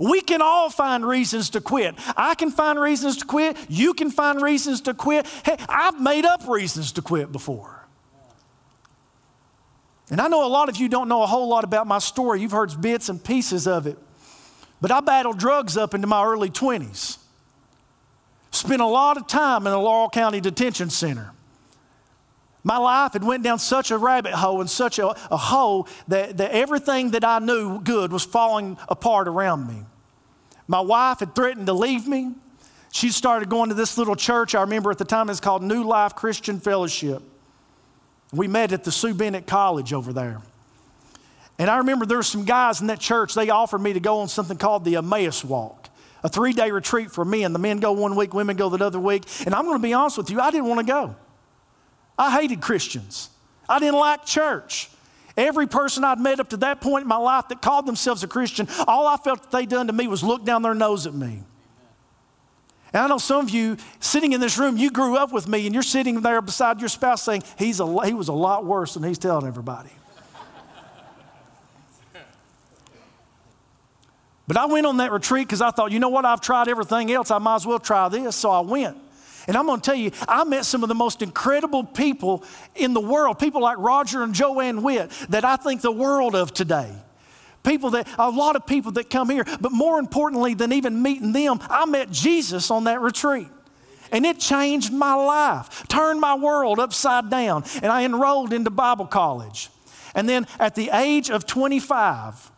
We 0.00 0.20
can 0.20 0.42
all 0.42 0.70
find 0.70 1.06
reasons 1.06 1.50
to 1.50 1.60
quit. 1.60 1.94
I 2.16 2.34
can 2.34 2.50
find 2.50 2.78
reasons 2.78 3.16
to 3.18 3.24
quit. 3.24 3.56
You 3.68 3.94
can 3.94 4.10
find 4.10 4.42
reasons 4.42 4.80
to 4.82 4.94
quit. 4.94 5.26
Hey, 5.44 5.56
I've 5.68 6.00
made 6.00 6.26
up 6.26 6.46
reasons 6.48 6.92
to 6.92 7.02
quit 7.02 7.30
before. 7.30 7.86
And 10.10 10.20
I 10.20 10.28
know 10.28 10.44
a 10.46 10.48
lot 10.48 10.68
of 10.68 10.76
you 10.76 10.88
don't 10.88 11.08
know 11.08 11.22
a 11.22 11.26
whole 11.26 11.48
lot 11.48 11.64
about 11.64 11.86
my 11.86 11.98
story. 11.98 12.40
You've 12.42 12.52
heard 12.52 12.78
bits 12.80 13.08
and 13.08 13.22
pieces 13.22 13.66
of 13.66 13.86
it. 13.86 13.96
But 14.80 14.90
I 14.90 15.00
battled 15.00 15.38
drugs 15.38 15.76
up 15.76 15.94
into 15.94 16.06
my 16.06 16.24
early 16.24 16.50
20s. 16.50 17.18
Spent 18.54 18.80
a 18.80 18.86
lot 18.86 19.16
of 19.16 19.26
time 19.26 19.66
in 19.66 19.72
the 19.72 19.78
Laurel 19.78 20.08
County 20.08 20.40
Detention 20.40 20.88
Center. 20.88 21.32
My 22.62 22.76
life 22.76 23.14
had 23.14 23.24
went 23.24 23.42
down 23.42 23.58
such 23.58 23.90
a 23.90 23.98
rabbit 23.98 24.32
hole 24.32 24.60
and 24.60 24.70
such 24.70 25.00
a, 25.00 25.08
a 25.08 25.36
hole 25.36 25.88
that, 26.06 26.36
that 26.36 26.52
everything 26.52 27.10
that 27.10 27.24
I 27.24 27.40
knew 27.40 27.80
good 27.80 28.12
was 28.12 28.24
falling 28.24 28.78
apart 28.88 29.26
around 29.26 29.66
me. 29.66 29.82
My 30.68 30.80
wife 30.80 31.18
had 31.18 31.34
threatened 31.34 31.66
to 31.66 31.72
leave 31.72 32.06
me. 32.06 32.32
She 32.92 33.10
started 33.10 33.50
going 33.50 33.70
to 33.70 33.74
this 33.74 33.98
little 33.98 34.14
church. 34.14 34.54
I 34.54 34.60
remember 34.60 34.92
at 34.92 34.98
the 34.98 35.04
time 35.04 35.28
it's 35.30 35.40
called 35.40 35.64
New 35.64 35.82
Life 35.82 36.14
Christian 36.14 36.60
Fellowship. 36.60 37.24
We 38.32 38.46
met 38.46 38.70
at 38.70 38.84
the 38.84 38.92
Sue 38.92 39.14
Bennett 39.14 39.48
College 39.48 39.92
over 39.92 40.12
there. 40.12 40.40
And 41.58 41.68
I 41.68 41.78
remember 41.78 42.06
there 42.06 42.18
were 42.18 42.22
some 42.22 42.44
guys 42.44 42.80
in 42.80 42.86
that 42.86 43.00
church, 43.00 43.34
they 43.34 43.50
offered 43.50 43.80
me 43.80 43.94
to 43.94 44.00
go 44.00 44.20
on 44.20 44.28
something 44.28 44.56
called 44.56 44.84
the 44.84 44.94
Emmaus 44.94 45.44
Walk 45.44 45.83
a 46.24 46.28
three 46.28 46.54
day 46.54 46.70
retreat 46.70 47.12
for 47.12 47.24
men. 47.24 47.52
The 47.52 47.58
men 47.58 47.78
go 47.78 47.92
one 47.92 48.16
week, 48.16 48.34
women 48.34 48.56
go 48.56 48.70
the 48.70 48.84
other 48.84 48.98
week. 48.98 49.24
And 49.44 49.54
I'm 49.54 49.66
going 49.66 49.78
to 49.78 49.82
be 49.82 49.92
honest 49.92 50.16
with 50.18 50.30
you, 50.30 50.40
I 50.40 50.50
didn't 50.50 50.66
want 50.66 50.80
to 50.80 50.86
go. 50.86 51.14
I 52.18 52.40
hated 52.40 52.60
Christians, 52.60 53.30
I 53.68 53.78
didn't 53.78 54.00
like 54.00 54.24
church. 54.24 54.90
Every 55.36 55.66
person 55.66 56.04
I'd 56.04 56.20
met 56.20 56.38
up 56.38 56.50
to 56.50 56.56
that 56.58 56.80
point 56.80 57.02
in 57.02 57.08
my 57.08 57.16
life 57.16 57.48
that 57.48 57.60
called 57.60 57.86
themselves 57.86 58.22
a 58.22 58.28
Christian, 58.28 58.68
all 58.86 59.08
I 59.08 59.16
felt 59.16 59.42
that 59.42 59.50
they'd 59.50 59.68
done 59.68 59.88
to 59.88 59.92
me 59.92 60.06
was 60.06 60.22
look 60.22 60.44
down 60.44 60.62
their 60.62 60.74
nose 60.76 61.08
at 61.08 61.14
me. 61.14 61.42
And 62.92 63.02
I 63.02 63.08
know 63.08 63.18
some 63.18 63.40
of 63.40 63.50
you 63.50 63.76
sitting 63.98 64.32
in 64.32 64.40
this 64.40 64.58
room, 64.58 64.76
you 64.76 64.92
grew 64.92 65.16
up 65.16 65.32
with 65.32 65.48
me 65.48 65.66
and 65.66 65.74
you're 65.74 65.82
sitting 65.82 66.20
there 66.20 66.40
beside 66.40 66.78
your 66.78 66.88
spouse 66.88 67.24
saying, 67.24 67.42
he's 67.58 67.80
a, 67.80 68.06
he 68.06 68.14
was 68.14 68.28
a 68.28 68.32
lot 68.32 68.64
worse 68.64 68.94
than 68.94 69.02
he's 69.02 69.18
telling 69.18 69.44
everybody. 69.44 69.90
But 74.46 74.56
I 74.56 74.66
went 74.66 74.86
on 74.86 74.98
that 74.98 75.10
retreat 75.10 75.46
because 75.46 75.62
I 75.62 75.70
thought, 75.70 75.90
you 75.92 75.98
know 75.98 76.10
what, 76.10 76.24
I've 76.24 76.40
tried 76.40 76.68
everything 76.68 77.10
else, 77.12 77.30
I 77.30 77.38
might 77.38 77.56
as 77.56 77.66
well 77.66 77.78
try 77.78 78.08
this. 78.08 78.36
So 78.36 78.50
I 78.50 78.60
went. 78.60 78.98
And 79.46 79.56
I'm 79.56 79.66
going 79.66 79.80
to 79.80 79.84
tell 79.84 79.94
you, 79.94 80.10
I 80.26 80.44
met 80.44 80.64
some 80.64 80.82
of 80.82 80.88
the 80.88 80.94
most 80.94 81.20
incredible 81.20 81.84
people 81.84 82.44
in 82.74 82.94
the 82.94 83.00
world, 83.00 83.38
people 83.38 83.60
like 83.60 83.78
Roger 83.78 84.22
and 84.22 84.34
Joanne 84.34 84.82
Witt, 84.82 85.10
that 85.28 85.44
I 85.44 85.56
think 85.56 85.82
the 85.82 85.92
world 85.92 86.34
of 86.34 86.54
today. 86.54 86.90
People 87.62 87.90
that, 87.90 88.08
a 88.18 88.30
lot 88.30 88.56
of 88.56 88.66
people 88.66 88.92
that 88.92 89.10
come 89.10 89.30
here, 89.30 89.44
but 89.60 89.72
more 89.72 89.98
importantly 89.98 90.54
than 90.54 90.72
even 90.72 91.02
meeting 91.02 91.32
them, 91.32 91.58
I 91.62 91.86
met 91.86 92.10
Jesus 92.10 92.70
on 92.70 92.84
that 92.84 93.00
retreat. 93.00 93.48
And 94.12 94.24
it 94.24 94.38
changed 94.38 94.92
my 94.92 95.14
life, 95.14 95.88
turned 95.88 96.20
my 96.20 96.34
world 96.36 96.78
upside 96.78 97.30
down. 97.30 97.64
And 97.82 97.86
I 97.86 98.04
enrolled 98.04 98.52
into 98.52 98.70
Bible 98.70 99.06
college. 99.06 99.70
And 100.14 100.28
then 100.28 100.46
at 100.58 100.74
the 100.74 100.90
age 100.92 101.30
of 101.30 101.46
25, 101.46 102.50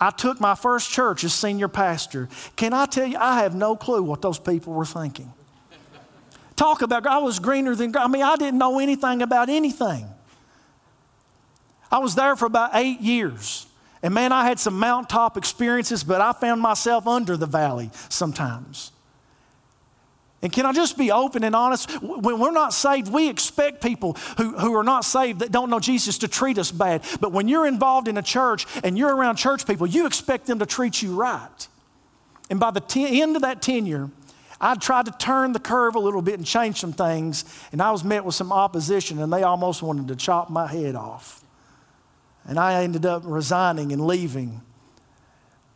I 0.00 0.10
took 0.10 0.40
my 0.40 0.54
first 0.54 0.90
church 0.90 1.24
as 1.24 1.34
senior 1.34 1.68
pastor. 1.68 2.28
Can 2.56 2.72
I 2.72 2.86
tell 2.86 3.06
you, 3.06 3.18
I 3.18 3.42
have 3.42 3.54
no 3.54 3.76
clue 3.76 4.02
what 4.02 4.22
those 4.22 4.38
people 4.38 4.72
were 4.72 4.86
thinking. 4.86 5.32
Talk 6.54 6.82
about, 6.82 7.06
I 7.06 7.18
was 7.18 7.38
greener 7.38 7.74
than, 7.74 7.96
I 7.96 8.08
mean, 8.08 8.22
I 8.22 8.36
didn't 8.36 8.58
know 8.58 8.78
anything 8.78 9.22
about 9.22 9.48
anything. 9.48 10.06
I 11.90 11.98
was 11.98 12.14
there 12.14 12.36
for 12.36 12.46
about 12.46 12.70
eight 12.74 13.00
years. 13.00 13.66
And 14.02 14.14
man, 14.14 14.32
I 14.32 14.44
had 14.44 14.60
some 14.60 14.78
mountaintop 14.78 15.36
experiences, 15.36 16.04
but 16.04 16.20
I 16.20 16.32
found 16.32 16.60
myself 16.60 17.06
under 17.06 17.36
the 17.36 17.46
valley 17.46 17.90
sometimes. 18.08 18.92
And 20.40 20.52
can 20.52 20.66
I 20.66 20.72
just 20.72 20.96
be 20.96 21.10
open 21.10 21.42
and 21.42 21.56
honest? 21.56 21.90
When 22.00 22.38
we're 22.38 22.52
not 22.52 22.72
saved, 22.72 23.12
we 23.12 23.28
expect 23.28 23.82
people 23.82 24.16
who, 24.36 24.56
who 24.56 24.74
are 24.76 24.84
not 24.84 25.04
saved 25.04 25.40
that 25.40 25.50
don't 25.50 25.68
know 25.68 25.80
Jesus 25.80 26.18
to 26.18 26.28
treat 26.28 26.58
us 26.58 26.70
bad. 26.70 27.04
But 27.20 27.32
when 27.32 27.48
you're 27.48 27.66
involved 27.66 28.06
in 28.06 28.16
a 28.16 28.22
church 28.22 28.64
and 28.84 28.96
you're 28.96 29.14
around 29.14 29.36
church 29.36 29.66
people, 29.66 29.86
you 29.86 30.06
expect 30.06 30.46
them 30.46 30.60
to 30.60 30.66
treat 30.66 31.02
you 31.02 31.14
right. 31.14 31.68
And 32.50 32.60
by 32.60 32.70
the 32.70 33.20
end 33.20 33.34
of 33.34 33.42
that 33.42 33.60
tenure, 33.60 34.10
I 34.60 34.74
tried 34.74 35.06
to 35.06 35.12
turn 35.12 35.52
the 35.52 35.60
curve 35.60 35.94
a 35.94 36.00
little 36.00 36.22
bit 36.22 36.34
and 36.34 36.46
change 36.46 36.80
some 36.80 36.92
things, 36.92 37.44
and 37.70 37.80
I 37.80 37.90
was 37.90 38.02
met 38.02 38.24
with 38.24 38.34
some 38.34 38.52
opposition, 38.52 39.20
and 39.20 39.32
they 39.32 39.44
almost 39.44 39.82
wanted 39.82 40.08
to 40.08 40.16
chop 40.16 40.50
my 40.50 40.66
head 40.66 40.96
off. 40.96 41.44
And 42.44 42.58
I 42.58 42.82
ended 42.82 43.06
up 43.06 43.22
resigning 43.24 43.92
and 43.92 44.04
leaving. 44.04 44.62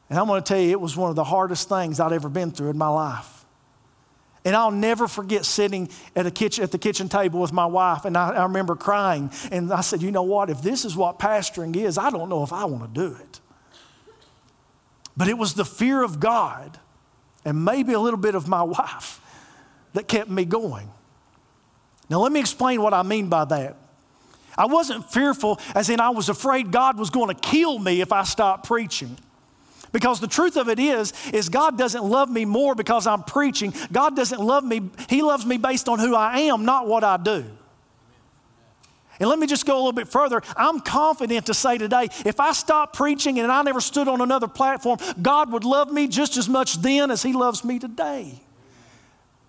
And 0.09 0.19
I'm 0.19 0.27
going 0.27 0.43
to 0.43 0.47
tell 0.47 0.59
you, 0.61 0.71
it 0.71 0.81
was 0.81 0.97
one 0.97 1.11
of 1.11 1.17
the 1.17 1.25
hardest 1.25 1.69
things 1.69 2.01
I'd 2.01 2.13
ever 2.13 2.29
been 2.29 2.51
through 2.51 2.71
in 2.71 2.79
my 2.79 2.89
life. 2.89 3.42
And 4.45 4.57
I'll 4.57 4.73
never 4.73 5.07
forget 5.07 5.45
sitting 5.45 5.89
at, 6.17 6.27
a 6.27 6.31
kitchen, 6.31 6.65
at 6.65 6.73
the 6.73 6.79
kitchen 6.79 7.09
table 7.09 7.41
with 7.41 7.53
my 7.53 7.67
wife, 7.67 8.05
and 8.05 8.17
I, 8.17 8.31
I 8.31 8.43
remember 8.43 8.75
crying. 8.75 9.31
And 9.53 9.73
I 9.73 9.83
said, 9.83 10.03
You 10.03 10.11
know 10.11 10.25
what? 10.25 10.51
If 10.51 10.63
this 10.63 10.85
is 10.85 10.97
what 10.97 11.19
pastoring 11.19 11.77
is, 11.77 11.97
I 11.97 12.11
don't 12.11 12.29
know 12.29 12.43
if 12.43 12.53
I 12.53 12.65
want 12.65 12.93
to 12.93 13.01
do 13.01 13.15
it. 13.15 13.41
But 15.17 15.29
it 15.29 15.39
was 15.39 15.55
the 15.55 15.65
fear 15.65 16.03
of 16.03 16.19
God 16.19 16.79
and 17.45 17.65
maybe 17.65 17.93
a 17.93 18.01
little 18.01 18.19
bit 18.19 18.35
of 18.35 18.49
my 18.49 18.63
wife 18.63 19.21
that 19.93 20.09
kept 20.09 20.31
me 20.31 20.45
going. 20.45 20.91
Now, 22.09 22.21
let 22.21 22.33
me 22.33 22.41
explain 22.41 22.83
what 22.83 22.95
I 22.95 23.03
mean 23.03 23.29
by 23.29 23.45
that. 23.47 23.77
I 24.57 24.67
wasn't 24.67 25.11
fearful, 25.11 25.59
as 25.75 25.89
in 25.89 25.99
I 25.99 26.11
was 26.11 26.29
afraid 26.29 26.71
God 26.71 26.99
was 26.99 27.09
going 27.09 27.35
to 27.35 27.41
kill 27.41 27.79
me 27.79 28.01
if 28.01 28.13
I 28.13 28.25
stopped 28.25 28.67
preaching. 28.67 29.17
Because 29.93 30.21
the 30.21 30.27
truth 30.27 30.57
of 30.57 30.69
it 30.69 30.79
is, 30.79 31.13
is 31.33 31.51
God 31.51 31.77
doesn't 31.77 32.03
love 32.03 32.31
me 32.31 32.45
more 32.47 32.75
because 32.75 33.07
I'm 33.07 33.23
preaching. 33.23 33.75
God 33.93 34.17
doesn't 34.17 34.41
love 34.41 34.65
me, 34.65 34.91
He 35.09 35.23
loves 35.23 35.45
me 35.45 35.59
based 35.59 35.89
on 35.89 35.99
who 35.99 36.15
I 36.15 36.41
am, 36.41 36.65
not 36.65 36.87
what 36.87 37.05
I 37.05 37.19
do. 37.19 37.45
And 39.21 39.29
let 39.29 39.39
me 39.39 39.47
just 39.47 39.67
go 39.67 39.75
a 39.75 39.79
little 39.79 39.93
bit 39.93 40.09
further. 40.09 40.43
I'm 40.57 40.81
confident 40.81 41.47
to 41.47 41.55
say 41.55 41.79
today 41.79 42.09
if 42.25 42.41
I 42.41 42.53
stopped 42.53 42.97
preaching 42.97 43.39
and 43.39 43.53
I 43.53 43.63
never 43.63 43.81
stood 43.81 44.09
on 44.09 44.21
another 44.21 44.49
platform, 44.49 44.99
God 45.21 45.53
would 45.53 45.65
love 45.65 45.93
me 45.93 46.09
just 46.09 46.37
as 46.37 46.49
much 46.49 46.79
then 46.79 47.11
as 47.11 47.23
He 47.23 47.33
loves 47.33 47.63
me 47.63 47.79
today. 47.79 48.41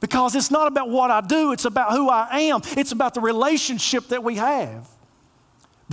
Because 0.02 0.36
it's 0.36 0.52
not 0.52 0.68
about 0.68 0.90
what 0.90 1.10
I 1.10 1.22
do, 1.22 1.54
it's 1.54 1.64
about 1.64 1.94
who 1.94 2.10
I 2.10 2.28
am, 2.40 2.62
it's 2.78 2.92
about 2.92 3.14
the 3.14 3.22
relationship 3.22 4.10
that 4.10 4.22
we 4.24 4.36
have. 4.36 4.88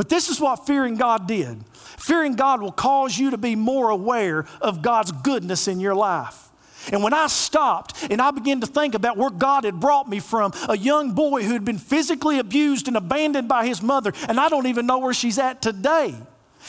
But 0.00 0.08
this 0.08 0.30
is 0.30 0.40
what 0.40 0.66
fearing 0.66 0.94
God 0.94 1.28
did. 1.28 1.62
Fearing 1.74 2.34
God 2.34 2.62
will 2.62 2.72
cause 2.72 3.18
you 3.18 3.32
to 3.32 3.36
be 3.36 3.54
more 3.54 3.90
aware 3.90 4.46
of 4.62 4.80
God's 4.80 5.12
goodness 5.12 5.68
in 5.68 5.78
your 5.78 5.94
life. 5.94 6.48
And 6.90 7.02
when 7.02 7.12
I 7.12 7.26
stopped 7.26 8.08
and 8.10 8.18
I 8.18 8.30
began 8.30 8.62
to 8.62 8.66
think 8.66 8.94
about 8.94 9.18
where 9.18 9.28
God 9.28 9.64
had 9.64 9.78
brought 9.78 10.08
me 10.08 10.18
from, 10.18 10.54
a 10.70 10.78
young 10.78 11.12
boy 11.12 11.42
who 11.42 11.52
had 11.52 11.66
been 11.66 11.76
physically 11.76 12.38
abused 12.38 12.88
and 12.88 12.96
abandoned 12.96 13.46
by 13.46 13.66
his 13.66 13.82
mother, 13.82 14.14
and 14.26 14.40
I 14.40 14.48
don't 14.48 14.68
even 14.68 14.86
know 14.86 14.96
where 15.00 15.12
she's 15.12 15.38
at 15.38 15.60
today. 15.60 16.14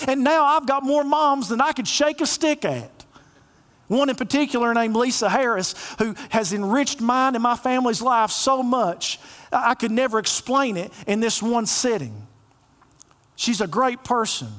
And 0.10 0.26
now 0.26 0.44
I've 0.44 0.68
got 0.68 0.84
more 0.84 1.06
moms 1.06 1.48
than 1.48 1.62
I 1.62 1.72
could 1.72 1.88
shake 1.88 2.20
a 2.20 2.26
stick 2.26 2.66
at. 2.66 3.06
One 3.88 4.10
in 4.10 4.18
particular 4.18 4.74
named 4.74 4.98
Lisa 4.98 5.30
Harris, 5.30 5.74
who 6.00 6.16
has 6.32 6.52
enriched 6.52 7.00
mine 7.00 7.36
and 7.36 7.44
my 7.44 7.56
family's 7.56 8.02
life 8.02 8.32
so 8.32 8.62
much, 8.62 9.22
I 9.54 9.74
could 9.74 9.92
never 9.92 10.20
explain 10.20 10.76
it 10.76 10.92
in 11.08 11.22
this 11.22 11.42
one 11.42 11.66
sitting. 11.66 12.28
She's 13.42 13.60
a 13.60 13.66
great 13.66 14.04
person. 14.04 14.50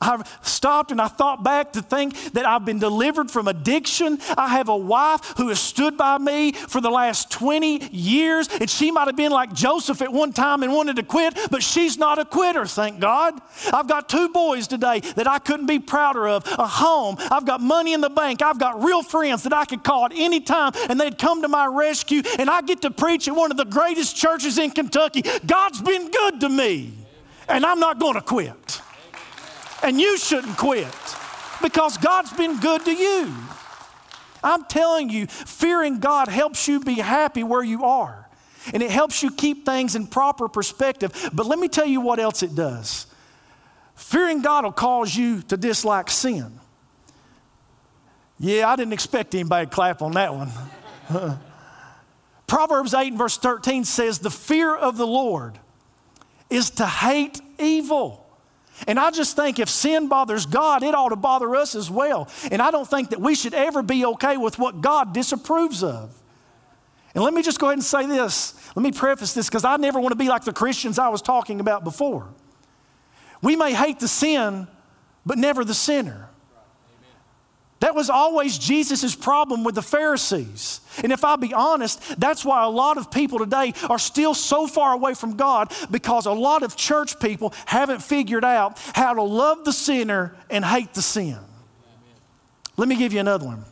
I've 0.00 0.22
stopped 0.42 0.92
and 0.92 1.00
I 1.00 1.08
thought 1.08 1.42
back 1.42 1.72
to 1.72 1.82
think 1.82 2.14
that 2.34 2.46
I've 2.46 2.64
been 2.64 2.78
delivered 2.78 3.32
from 3.32 3.48
addiction. 3.48 4.20
I 4.38 4.50
have 4.50 4.68
a 4.68 4.76
wife 4.76 5.34
who 5.38 5.48
has 5.48 5.58
stood 5.58 5.96
by 5.96 6.18
me 6.18 6.52
for 6.52 6.80
the 6.80 6.90
last 6.90 7.32
20 7.32 7.88
years, 7.90 8.48
and 8.48 8.70
she 8.70 8.92
might 8.92 9.08
have 9.08 9.16
been 9.16 9.32
like 9.32 9.52
Joseph 9.52 10.02
at 10.02 10.12
one 10.12 10.32
time 10.32 10.62
and 10.62 10.72
wanted 10.72 10.94
to 10.96 11.02
quit, 11.02 11.36
but 11.50 11.64
she's 11.64 11.98
not 11.98 12.20
a 12.20 12.24
quitter, 12.24 12.64
thank 12.64 13.00
God. 13.00 13.40
I've 13.72 13.88
got 13.88 14.08
two 14.08 14.28
boys 14.28 14.68
today 14.68 15.00
that 15.00 15.26
I 15.26 15.40
couldn't 15.40 15.66
be 15.66 15.80
prouder 15.80 16.28
of, 16.28 16.46
a 16.46 16.68
home. 16.68 17.16
I've 17.18 17.44
got 17.44 17.60
money 17.60 17.92
in 17.92 18.02
the 18.02 18.10
bank. 18.10 18.40
I've 18.40 18.60
got 18.60 18.84
real 18.84 19.02
friends 19.02 19.42
that 19.42 19.52
I 19.52 19.64
could 19.64 19.82
call 19.82 20.06
at 20.06 20.12
any 20.14 20.38
time, 20.38 20.74
and 20.88 21.00
they'd 21.00 21.18
come 21.18 21.42
to 21.42 21.48
my 21.48 21.66
rescue, 21.66 22.22
and 22.38 22.48
I 22.48 22.62
get 22.62 22.82
to 22.82 22.92
preach 22.92 23.26
at 23.26 23.34
one 23.34 23.50
of 23.50 23.56
the 23.56 23.64
greatest 23.64 24.16
churches 24.16 24.58
in 24.58 24.70
Kentucky. 24.70 25.24
God's 25.44 25.82
been 25.82 26.12
good 26.12 26.38
to 26.38 26.48
me, 26.48 26.92
and 27.48 27.64
I'm 27.64 27.80
not 27.80 27.98
going 27.98 28.14
to 28.14 28.20
quit. 28.20 28.80
And 29.82 30.00
you 30.00 30.16
shouldn't 30.18 30.56
quit 30.56 30.86
because 31.62 31.98
God's 31.98 32.32
been 32.32 32.58
good 32.60 32.84
to 32.84 32.92
you. 32.92 33.34
I'm 34.42 34.64
telling 34.64 35.08
you, 35.08 35.26
fearing 35.26 36.00
God 36.00 36.28
helps 36.28 36.68
you 36.68 36.80
be 36.80 36.94
happy 36.94 37.42
where 37.42 37.62
you 37.62 37.84
are. 37.84 38.28
And 38.72 38.82
it 38.82 38.90
helps 38.90 39.22
you 39.22 39.30
keep 39.30 39.64
things 39.66 39.94
in 39.94 40.06
proper 40.06 40.48
perspective. 40.48 41.30
But 41.32 41.46
let 41.46 41.58
me 41.58 41.68
tell 41.68 41.86
you 41.86 42.00
what 42.00 42.18
else 42.18 42.42
it 42.42 42.54
does. 42.54 43.06
Fearing 43.94 44.42
God 44.42 44.64
will 44.64 44.72
cause 44.72 45.14
you 45.14 45.42
to 45.42 45.56
dislike 45.56 46.10
sin. 46.10 46.58
Yeah, 48.38 48.68
I 48.68 48.76
didn't 48.76 48.92
expect 48.92 49.34
anybody 49.34 49.66
to 49.66 49.70
clap 49.70 50.02
on 50.02 50.12
that 50.12 50.34
one. 50.34 50.50
Proverbs 52.46 52.94
8 52.94 53.08
and 53.08 53.18
verse 53.18 53.38
13 53.38 53.84
says, 53.84 54.18
The 54.18 54.30
fear 54.30 54.74
of 54.74 54.96
the 54.96 55.06
Lord 55.06 55.58
is 56.54 56.70
to 56.70 56.86
hate 56.86 57.40
evil. 57.58 58.24
And 58.86 58.98
I 58.98 59.10
just 59.10 59.36
think 59.36 59.58
if 59.58 59.68
sin 59.68 60.08
bothers 60.08 60.46
God, 60.46 60.82
it 60.82 60.94
ought 60.94 61.10
to 61.10 61.16
bother 61.16 61.54
us 61.54 61.74
as 61.74 61.90
well. 61.90 62.28
And 62.50 62.60
I 62.60 62.70
don't 62.70 62.88
think 62.88 63.10
that 63.10 63.20
we 63.20 63.34
should 63.34 63.54
ever 63.54 63.82
be 63.82 64.04
okay 64.06 64.36
with 64.36 64.58
what 64.58 64.80
God 64.80 65.12
disapproves 65.12 65.82
of. 65.82 66.14
And 67.14 67.22
let 67.22 67.32
me 67.32 67.42
just 67.42 67.60
go 67.60 67.68
ahead 67.68 67.78
and 67.78 67.84
say 67.84 68.06
this. 68.06 68.54
Let 68.74 68.82
me 68.82 68.90
preface 68.90 69.34
this 69.34 69.48
because 69.48 69.64
I 69.64 69.76
never 69.76 70.00
want 70.00 70.12
to 70.12 70.16
be 70.16 70.28
like 70.28 70.44
the 70.44 70.52
Christians 70.52 70.98
I 70.98 71.08
was 71.08 71.22
talking 71.22 71.60
about 71.60 71.84
before. 71.84 72.28
We 73.40 73.54
may 73.54 73.72
hate 73.72 74.00
the 74.00 74.08
sin, 74.08 74.66
but 75.24 75.38
never 75.38 75.64
the 75.64 75.74
sinner. 75.74 76.28
That 77.84 77.94
was 77.94 78.08
always 78.08 78.56
Jesus' 78.56 79.14
problem 79.14 79.62
with 79.62 79.74
the 79.74 79.82
Pharisees. 79.82 80.80
And 81.02 81.12
if 81.12 81.22
I'll 81.22 81.36
be 81.36 81.52
honest, 81.52 82.18
that's 82.18 82.42
why 82.42 82.64
a 82.64 82.68
lot 82.70 82.96
of 82.96 83.10
people 83.10 83.38
today 83.38 83.74
are 83.90 83.98
still 83.98 84.32
so 84.32 84.66
far 84.66 84.94
away 84.94 85.12
from 85.12 85.36
God 85.36 85.70
because 85.90 86.24
a 86.24 86.32
lot 86.32 86.62
of 86.62 86.76
church 86.76 87.20
people 87.20 87.52
haven't 87.66 88.02
figured 88.02 88.42
out 88.42 88.78
how 88.94 89.12
to 89.12 89.22
love 89.22 89.66
the 89.66 89.72
sinner 89.74 90.34
and 90.48 90.64
hate 90.64 90.94
the 90.94 91.02
sin. 91.02 91.36
Let 92.78 92.88
me 92.88 92.96
give 92.96 93.12
you 93.12 93.20
another 93.20 93.44
one. 93.44 93.66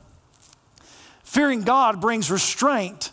Fearing 1.24 1.62
God 1.62 1.98
brings 1.98 2.30
restraint 2.30 3.12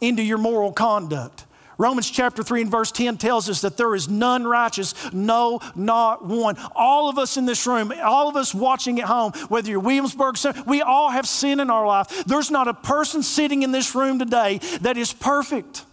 into 0.00 0.22
your 0.22 0.38
moral 0.38 0.72
conduct. 0.72 1.46
Romans 1.78 2.10
chapter 2.10 2.42
3 2.42 2.62
and 2.62 2.70
verse 2.70 2.90
10 2.90 3.18
tells 3.18 3.48
us 3.48 3.60
that 3.60 3.76
there 3.76 3.94
is 3.94 4.08
none 4.08 4.44
righteous, 4.44 4.94
no, 5.12 5.60
not 5.76 6.26
one. 6.26 6.56
All 6.74 7.08
of 7.08 7.18
us 7.18 7.36
in 7.36 7.46
this 7.46 7.68
room, 7.68 7.92
all 8.02 8.28
of 8.28 8.34
us 8.34 8.52
watching 8.52 9.00
at 9.00 9.06
home, 9.06 9.32
whether 9.48 9.70
you're 9.70 9.78
Williamsburg, 9.78 10.36
we 10.66 10.82
all 10.82 11.10
have 11.10 11.26
sin 11.26 11.60
in 11.60 11.70
our 11.70 11.86
life. 11.86 12.24
There's 12.26 12.50
not 12.50 12.66
a 12.66 12.74
person 12.74 13.22
sitting 13.22 13.62
in 13.62 13.70
this 13.70 13.94
room 13.94 14.18
today 14.18 14.58
that 14.80 14.96
is 14.96 15.12
perfect. 15.12 15.84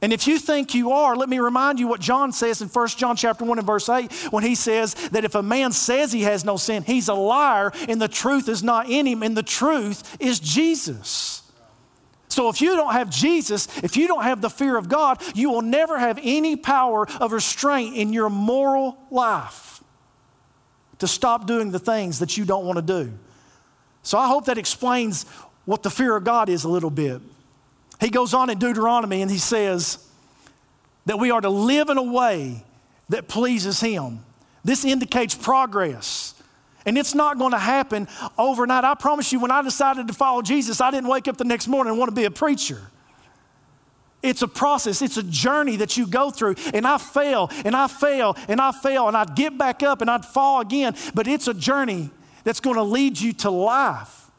And 0.00 0.12
if 0.12 0.28
you 0.28 0.38
think 0.38 0.76
you 0.76 0.92
are, 0.92 1.16
let 1.16 1.28
me 1.28 1.40
remind 1.40 1.80
you 1.80 1.88
what 1.88 2.00
John 2.00 2.30
says 2.30 2.62
in 2.62 2.68
1 2.68 2.88
John 2.88 3.16
chapter 3.16 3.44
1 3.44 3.58
and 3.58 3.66
verse 3.66 3.88
8 3.88 4.12
when 4.30 4.44
he 4.44 4.54
says 4.54 4.94
that 5.08 5.24
if 5.24 5.34
a 5.34 5.42
man 5.42 5.72
says 5.72 6.12
he 6.12 6.22
has 6.22 6.44
no 6.44 6.56
sin, 6.56 6.84
he's 6.84 7.08
a 7.08 7.14
liar 7.14 7.72
and 7.88 8.00
the 8.00 8.06
truth 8.06 8.48
is 8.48 8.62
not 8.62 8.88
in 8.88 9.06
him 9.06 9.24
and 9.24 9.36
the 9.36 9.42
truth 9.42 10.16
is 10.20 10.38
Jesus. 10.38 11.42
So 12.38 12.48
if 12.48 12.60
you 12.60 12.76
don't 12.76 12.92
have 12.92 13.10
Jesus, 13.10 13.66
if 13.82 13.96
you 13.96 14.06
don't 14.06 14.22
have 14.22 14.40
the 14.40 14.48
fear 14.48 14.76
of 14.76 14.88
God, 14.88 15.20
you 15.34 15.50
will 15.50 15.60
never 15.60 15.98
have 15.98 16.20
any 16.22 16.54
power 16.54 17.04
of 17.18 17.32
restraint 17.32 17.96
in 17.96 18.12
your 18.12 18.30
moral 18.30 18.96
life 19.10 19.82
to 21.00 21.08
stop 21.08 21.48
doing 21.48 21.72
the 21.72 21.80
things 21.80 22.20
that 22.20 22.36
you 22.36 22.44
don't 22.44 22.64
want 22.64 22.76
to 22.76 23.04
do. 23.04 23.12
So 24.04 24.18
I 24.18 24.28
hope 24.28 24.44
that 24.44 24.56
explains 24.56 25.24
what 25.64 25.82
the 25.82 25.90
fear 25.90 26.14
of 26.14 26.22
God 26.22 26.48
is 26.48 26.62
a 26.62 26.68
little 26.68 26.90
bit. 26.90 27.20
He 28.00 28.08
goes 28.08 28.32
on 28.34 28.50
in 28.50 28.60
Deuteronomy 28.60 29.20
and 29.20 29.28
he 29.28 29.38
says 29.38 29.98
that 31.06 31.18
we 31.18 31.32
are 31.32 31.40
to 31.40 31.50
live 31.50 31.88
in 31.88 31.98
a 31.98 32.04
way 32.04 32.62
that 33.08 33.26
pleases 33.26 33.80
Him. 33.80 34.24
This 34.62 34.84
indicates 34.84 35.34
progress. 35.34 36.37
And 36.88 36.96
it's 36.96 37.14
not 37.14 37.36
going 37.36 37.52
to 37.52 37.58
happen 37.58 38.08
overnight. 38.38 38.82
I 38.82 38.94
promise 38.94 39.30
you, 39.30 39.40
when 39.40 39.50
I 39.50 39.60
decided 39.60 40.08
to 40.08 40.14
follow 40.14 40.40
Jesus, 40.40 40.80
I 40.80 40.90
didn't 40.90 41.10
wake 41.10 41.28
up 41.28 41.36
the 41.36 41.44
next 41.44 41.68
morning 41.68 41.90
and 41.90 41.98
want 41.98 42.08
to 42.08 42.14
be 42.14 42.24
a 42.24 42.30
preacher. 42.30 42.80
It's 44.22 44.40
a 44.40 44.48
process, 44.48 45.02
it's 45.02 45.18
a 45.18 45.22
journey 45.22 45.76
that 45.76 45.98
you 45.98 46.06
go 46.06 46.30
through. 46.30 46.54
And 46.72 46.86
I 46.86 46.96
fail, 46.96 47.50
and 47.66 47.76
I 47.76 47.88
fail, 47.88 48.38
and 48.48 48.58
I 48.58 48.72
fail, 48.72 49.06
and 49.06 49.18
I'd 49.18 49.36
get 49.36 49.58
back 49.58 49.82
up 49.82 50.00
and 50.00 50.10
I'd 50.10 50.24
fall 50.24 50.62
again. 50.62 50.96
But 51.14 51.28
it's 51.28 51.46
a 51.46 51.52
journey 51.52 52.08
that's 52.42 52.60
going 52.60 52.76
to 52.76 52.82
lead 52.82 53.20
you 53.20 53.34
to 53.34 53.50
life, 53.50 54.30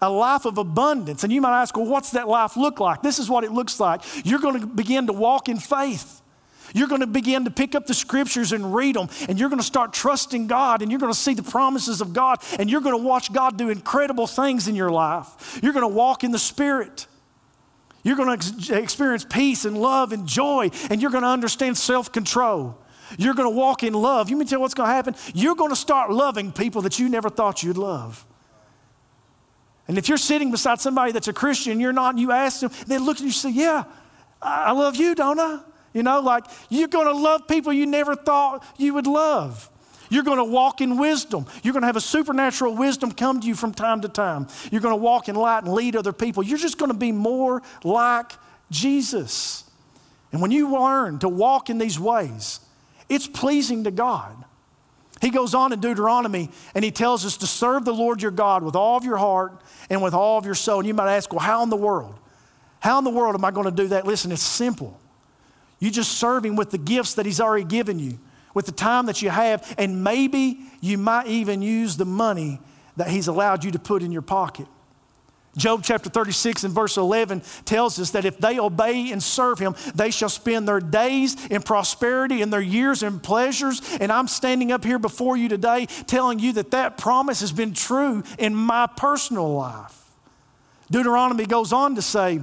a 0.00 0.08
life 0.08 0.44
of 0.44 0.58
abundance. 0.58 1.24
And 1.24 1.32
you 1.32 1.40
might 1.40 1.60
ask, 1.60 1.76
well, 1.76 1.86
what's 1.86 2.12
that 2.12 2.28
life 2.28 2.56
look 2.56 2.78
like? 2.78 3.02
This 3.02 3.18
is 3.18 3.28
what 3.28 3.42
it 3.42 3.50
looks 3.50 3.80
like. 3.80 4.02
You're 4.24 4.38
going 4.38 4.60
to 4.60 4.66
begin 4.68 5.08
to 5.08 5.12
walk 5.12 5.48
in 5.48 5.56
faith. 5.58 6.22
You're 6.74 6.88
going 6.88 7.00
to 7.00 7.06
begin 7.06 7.44
to 7.44 7.50
pick 7.50 7.74
up 7.74 7.86
the 7.86 7.94
scriptures 7.94 8.52
and 8.52 8.74
read 8.74 8.96
them, 8.96 9.08
and 9.28 9.38
you're 9.38 9.48
going 9.48 9.60
to 9.60 9.66
start 9.66 9.92
trusting 9.92 10.46
God, 10.46 10.82
and 10.82 10.90
you're 10.90 11.00
going 11.00 11.12
to 11.12 11.18
see 11.18 11.34
the 11.34 11.42
promises 11.42 12.00
of 12.00 12.12
God, 12.12 12.42
and 12.58 12.70
you're 12.70 12.80
going 12.80 12.96
to 12.96 13.02
watch 13.02 13.32
God 13.32 13.56
do 13.56 13.70
incredible 13.70 14.26
things 14.26 14.68
in 14.68 14.74
your 14.74 14.90
life. 14.90 15.58
You're 15.62 15.72
going 15.72 15.88
to 15.88 15.94
walk 15.94 16.24
in 16.24 16.30
the 16.30 16.38
Spirit. 16.38 17.06
You're 18.02 18.16
going 18.16 18.38
to 18.38 18.78
experience 18.78 19.26
peace 19.28 19.64
and 19.64 19.76
love 19.76 20.12
and 20.12 20.26
joy, 20.26 20.70
and 20.90 21.02
you're 21.02 21.10
going 21.10 21.24
to 21.24 21.28
understand 21.28 21.76
self 21.76 22.12
control. 22.12 22.78
You're 23.18 23.34
going 23.34 23.50
to 23.50 23.56
walk 23.56 23.82
in 23.82 23.92
love. 23.92 24.30
You 24.30 24.36
may 24.36 24.44
tell 24.44 24.60
what's 24.60 24.74
going 24.74 24.88
to 24.88 24.94
happen? 24.94 25.16
You're 25.34 25.56
going 25.56 25.70
to 25.70 25.76
start 25.76 26.10
loving 26.10 26.52
people 26.52 26.82
that 26.82 26.98
you 26.98 27.08
never 27.08 27.28
thought 27.28 27.62
you'd 27.62 27.76
love. 27.76 28.24
And 29.88 29.98
if 29.98 30.08
you're 30.08 30.18
sitting 30.18 30.52
beside 30.52 30.80
somebody 30.80 31.10
that's 31.10 31.26
a 31.26 31.32
Christian 31.32 31.80
you're 31.80 31.92
not, 31.92 32.10
and 32.10 32.20
you 32.20 32.30
ask 32.30 32.60
them, 32.60 32.70
they 32.86 32.98
look 32.98 33.16
at 33.16 33.22
you 33.22 33.26
and 33.26 33.34
say, 33.34 33.50
Yeah, 33.50 33.84
I 34.40 34.70
love 34.72 34.96
you, 34.96 35.14
don't 35.14 35.40
I? 35.40 35.60
You 35.92 36.02
know, 36.02 36.20
like 36.20 36.44
you're 36.68 36.88
going 36.88 37.06
to 37.06 37.12
love 37.12 37.48
people 37.48 37.72
you 37.72 37.86
never 37.86 38.14
thought 38.14 38.64
you 38.78 38.94
would 38.94 39.06
love. 39.06 39.68
You're 40.10 40.24
going 40.24 40.38
to 40.38 40.44
walk 40.44 40.80
in 40.80 40.98
wisdom. 40.98 41.46
You're 41.62 41.72
going 41.72 41.82
to 41.82 41.86
have 41.86 41.96
a 41.96 42.00
supernatural 42.00 42.74
wisdom 42.76 43.12
come 43.12 43.40
to 43.40 43.46
you 43.46 43.54
from 43.54 43.72
time 43.72 44.00
to 44.00 44.08
time. 44.08 44.48
You're 44.72 44.80
going 44.80 44.92
to 44.92 45.00
walk 45.00 45.28
in 45.28 45.36
light 45.36 45.62
and 45.62 45.72
lead 45.72 45.94
other 45.94 46.12
people. 46.12 46.42
You're 46.42 46.58
just 46.58 46.78
going 46.78 46.90
to 46.90 46.98
be 46.98 47.12
more 47.12 47.62
like 47.84 48.32
Jesus. 48.70 49.64
And 50.32 50.42
when 50.42 50.50
you 50.50 50.72
learn 50.72 51.20
to 51.20 51.28
walk 51.28 51.70
in 51.70 51.78
these 51.78 51.98
ways, 51.98 52.60
it's 53.08 53.26
pleasing 53.28 53.84
to 53.84 53.90
God. 53.90 54.44
He 55.20 55.30
goes 55.30 55.54
on 55.54 55.72
in 55.72 55.80
Deuteronomy 55.80 56.50
and 56.74 56.84
he 56.84 56.90
tells 56.90 57.24
us 57.24 57.36
to 57.38 57.46
serve 57.46 57.84
the 57.84 57.94
Lord 57.94 58.22
your 58.22 58.30
God 58.30 58.62
with 58.62 58.74
all 58.74 58.96
of 58.96 59.04
your 59.04 59.18
heart 59.18 59.60
and 59.90 60.02
with 60.02 60.14
all 60.14 60.38
of 60.38 60.44
your 60.44 60.54
soul. 60.54 60.80
And 60.80 60.88
you 60.88 60.94
might 60.94 61.14
ask, 61.14 61.32
well, 61.32 61.40
how 61.40 61.62
in 61.62 61.68
the 61.70 61.76
world? 61.76 62.18
How 62.80 62.98
in 62.98 63.04
the 63.04 63.10
world 63.10 63.34
am 63.34 63.44
I 63.44 63.50
going 63.50 63.66
to 63.66 63.70
do 63.70 63.88
that? 63.88 64.06
Listen, 64.06 64.32
it's 64.32 64.42
simple. 64.42 64.99
You 65.80 65.90
just 65.90 66.12
serve 66.12 66.44
Him 66.44 66.54
with 66.54 66.70
the 66.70 66.78
gifts 66.78 67.14
that 67.14 67.26
He's 67.26 67.40
already 67.40 67.64
given 67.64 67.98
you, 67.98 68.18
with 68.54 68.66
the 68.66 68.72
time 68.72 69.06
that 69.06 69.22
you 69.22 69.30
have, 69.30 69.74
and 69.76 70.04
maybe 70.04 70.60
you 70.80 70.98
might 70.98 71.26
even 71.26 71.62
use 71.62 71.96
the 71.96 72.04
money 72.04 72.60
that 72.96 73.08
He's 73.08 73.26
allowed 73.26 73.64
you 73.64 73.72
to 73.72 73.78
put 73.78 74.02
in 74.02 74.12
your 74.12 74.22
pocket. 74.22 74.66
Job 75.56 75.82
chapter 75.82 76.08
36 76.08 76.62
and 76.62 76.72
verse 76.72 76.96
11 76.96 77.42
tells 77.64 77.98
us 77.98 78.12
that 78.12 78.24
if 78.24 78.38
they 78.38 78.60
obey 78.60 79.10
and 79.10 79.20
serve 79.20 79.58
him, 79.58 79.74
they 79.96 80.12
shall 80.12 80.28
spend 80.28 80.68
their 80.68 80.78
days 80.78 81.44
in 81.46 81.62
prosperity 81.62 82.40
and 82.40 82.52
their 82.52 82.60
years 82.60 83.02
in 83.02 83.18
pleasures. 83.18 83.82
And 84.00 84.12
I'm 84.12 84.28
standing 84.28 84.70
up 84.70 84.84
here 84.84 85.00
before 85.00 85.36
you 85.36 85.48
today 85.48 85.86
telling 86.06 86.38
you 86.38 86.52
that 86.52 86.70
that 86.70 86.98
promise 86.98 87.40
has 87.40 87.50
been 87.50 87.74
true 87.74 88.22
in 88.38 88.54
my 88.54 88.86
personal 88.96 89.52
life. 89.52 89.96
Deuteronomy 90.88 91.46
goes 91.46 91.72
on 91.72 91.96
to 91.96 92.02
say, 92.02 92.42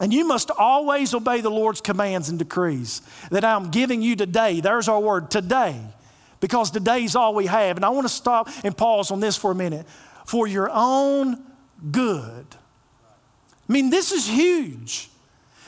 and 0.00 0.12
you 0.12 0.26
must 0.26 0.50
always 0.50 1.14
obey 1.14 1.40
the 1.40 1.50
Lord's 1.50 1.80
commands 1.80 2.28
and 2.28 2.38
decrees 2.38 3.02
that 3.30 3.44
I'm 3.44 3.70
giving 3.70 4.02
you 4.02 4.16
today. 4.16 4.60
There's 4.60 4.88
our 4.88 5.00
word, 5.00 5.30
today, 5.30 5.80
because 6.40 6.70
today's 6.70 7.14
all 7.14 7.34
we 7.34 7.46
have. 7.46 7.76
And 7.76 7.84
I 7.84 7.90
want 7.90 8.06
to 8.06 8.12
stop 8.12 8.48
and 8.64 8.76
pause 8.76 9.10
on 9.10 9.20
this 9.20 9.36
for 9.36 9.52
a 9.52 9.54
minute. 9.54 9.86
For 10.26 10.46
your 10.46 10.70
own 10.72 11.42
good. 11.90 12.46
I 13.68 13.72
mean, 13.72 13.90
this 13.90 14.10
is 14.10 14.26
huge. 14.26 15.10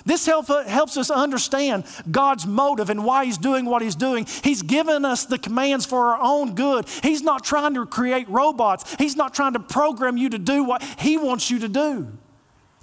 This 0.04 0.24
help, 0.24 0.46
helps 0.46 0.96
us 0.96 1.10
understand 1.10 1.84
God's 2.10 2.46
motive 2.46 2.90
and 2.90 3.04
why 3.04 3.24
He's 3.24 3.38
doing 3.38 3.64
what 3.66 3.82
He's 3.82 3.96
doing. 3.96 4.26
He's 4.42 4.62
given 4.62 5.04
us 5.04 5.26
the 5.26 5.38
commands 5.38 5.84
for 5.84 6.12
our 6.12 6.20
own 6.20 6.54
good. 6.54 6.88
He's 7.02 7.22
not 7.22 7.44
trying 7.44 7.74
to 7.74 7.84
create 7.86 8.28
robots, 8.28 8.94
He's 8.96 9.16
not 9.16 9.34
trying 9.34 9.54
to 9.54 9.60
program 9.60 10.16
you 10.16 10.30
to 10.30 10.38
do 10.38 10.64
what 10.64 10.82
He 10.98 11.16
wants 11.16 11.50
you 11.50 11.58
to 11.60 11.68
do. 11.68 12.12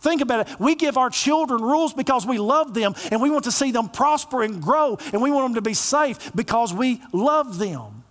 Think 0.04 0.20
about 0.20 0.50
it. 0.50 0.60
We 0.60 0.76
give 0.76 0.98
our 0.98 1.10
children 1.10 1.62
rules 1.62 1.94
because 1.94 2.28
we 2.28 2.38
love 2.38 2.74
them 2.74 2.94
and 3.10 3.22
we 3.22 3.30
want 3.30 3.46
to 3.46 3.54
see 3.54 3.72
them 3.72 3.88
prosper 3.88 4.44
and 4.44 4.62
grow 4.62 4.98
and 5.14 5.22
we 5.22 5.32
want 5.32 5.46
them 5.46 5.56
to 5.56 5.62
be 5.62 5.74
safe 5.74 6.36
because 6.36 6.74
we 6.74 7.02
love 7.14 7.58
them. 7.58 8.04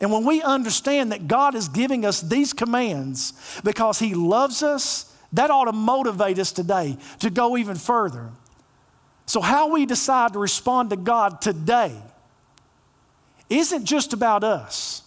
And 0.00 0.12
when 0.12 0.24
we 0.24 0.40
understand 0.40 1.10
that 1.10 1.26
God 1.26 1.56
is 1.56 1.66
giving 1.66 2.06
us 2.06 2.20
these 2.20 2.52
commands 2.52 3.32
because 3.64 3.98
He 3.98 4.14
loves 4.14 4.62
us, 4.62 5.12
that 5.32 5.50
ought 5.50 5.64
to 5.64 5.72
motivate 5.72 6.38
us 6.38 6.52
today 6.52 6.96
to 7.18 7.28
go 7.28 7.56
even 7.56 7.74
further. 7.74 8.30
So, 9.26 9.40
how 9.40 9.72
we 9.72 9.84
decide 9.84 10.34
to 10.34 10.38
respond 10.38 10.90
to 10.90 10.96
God 10.96 11.40
today 11.40 11.92
isn't 13.50 13.84
just 13.84 14.12
about 14.12 14.44
us, 14.44 15.02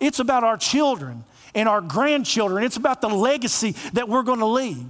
it's 0.00 0.20
about 0.20 0.42
our 0.42 0.56
children 0.56 1.24
and 1.54 1.68
our 1.68 1.82
grandchildren. 1.82 2.64
It's 2.64 2.78
about 2.78 3.02
the 3.02 3.10
legacy 3.10 3.72
that 3.92 4.08
we're 4.08 4.22
going 4.22 4.38
to 4.38 4.46
leave. 4.46 4.86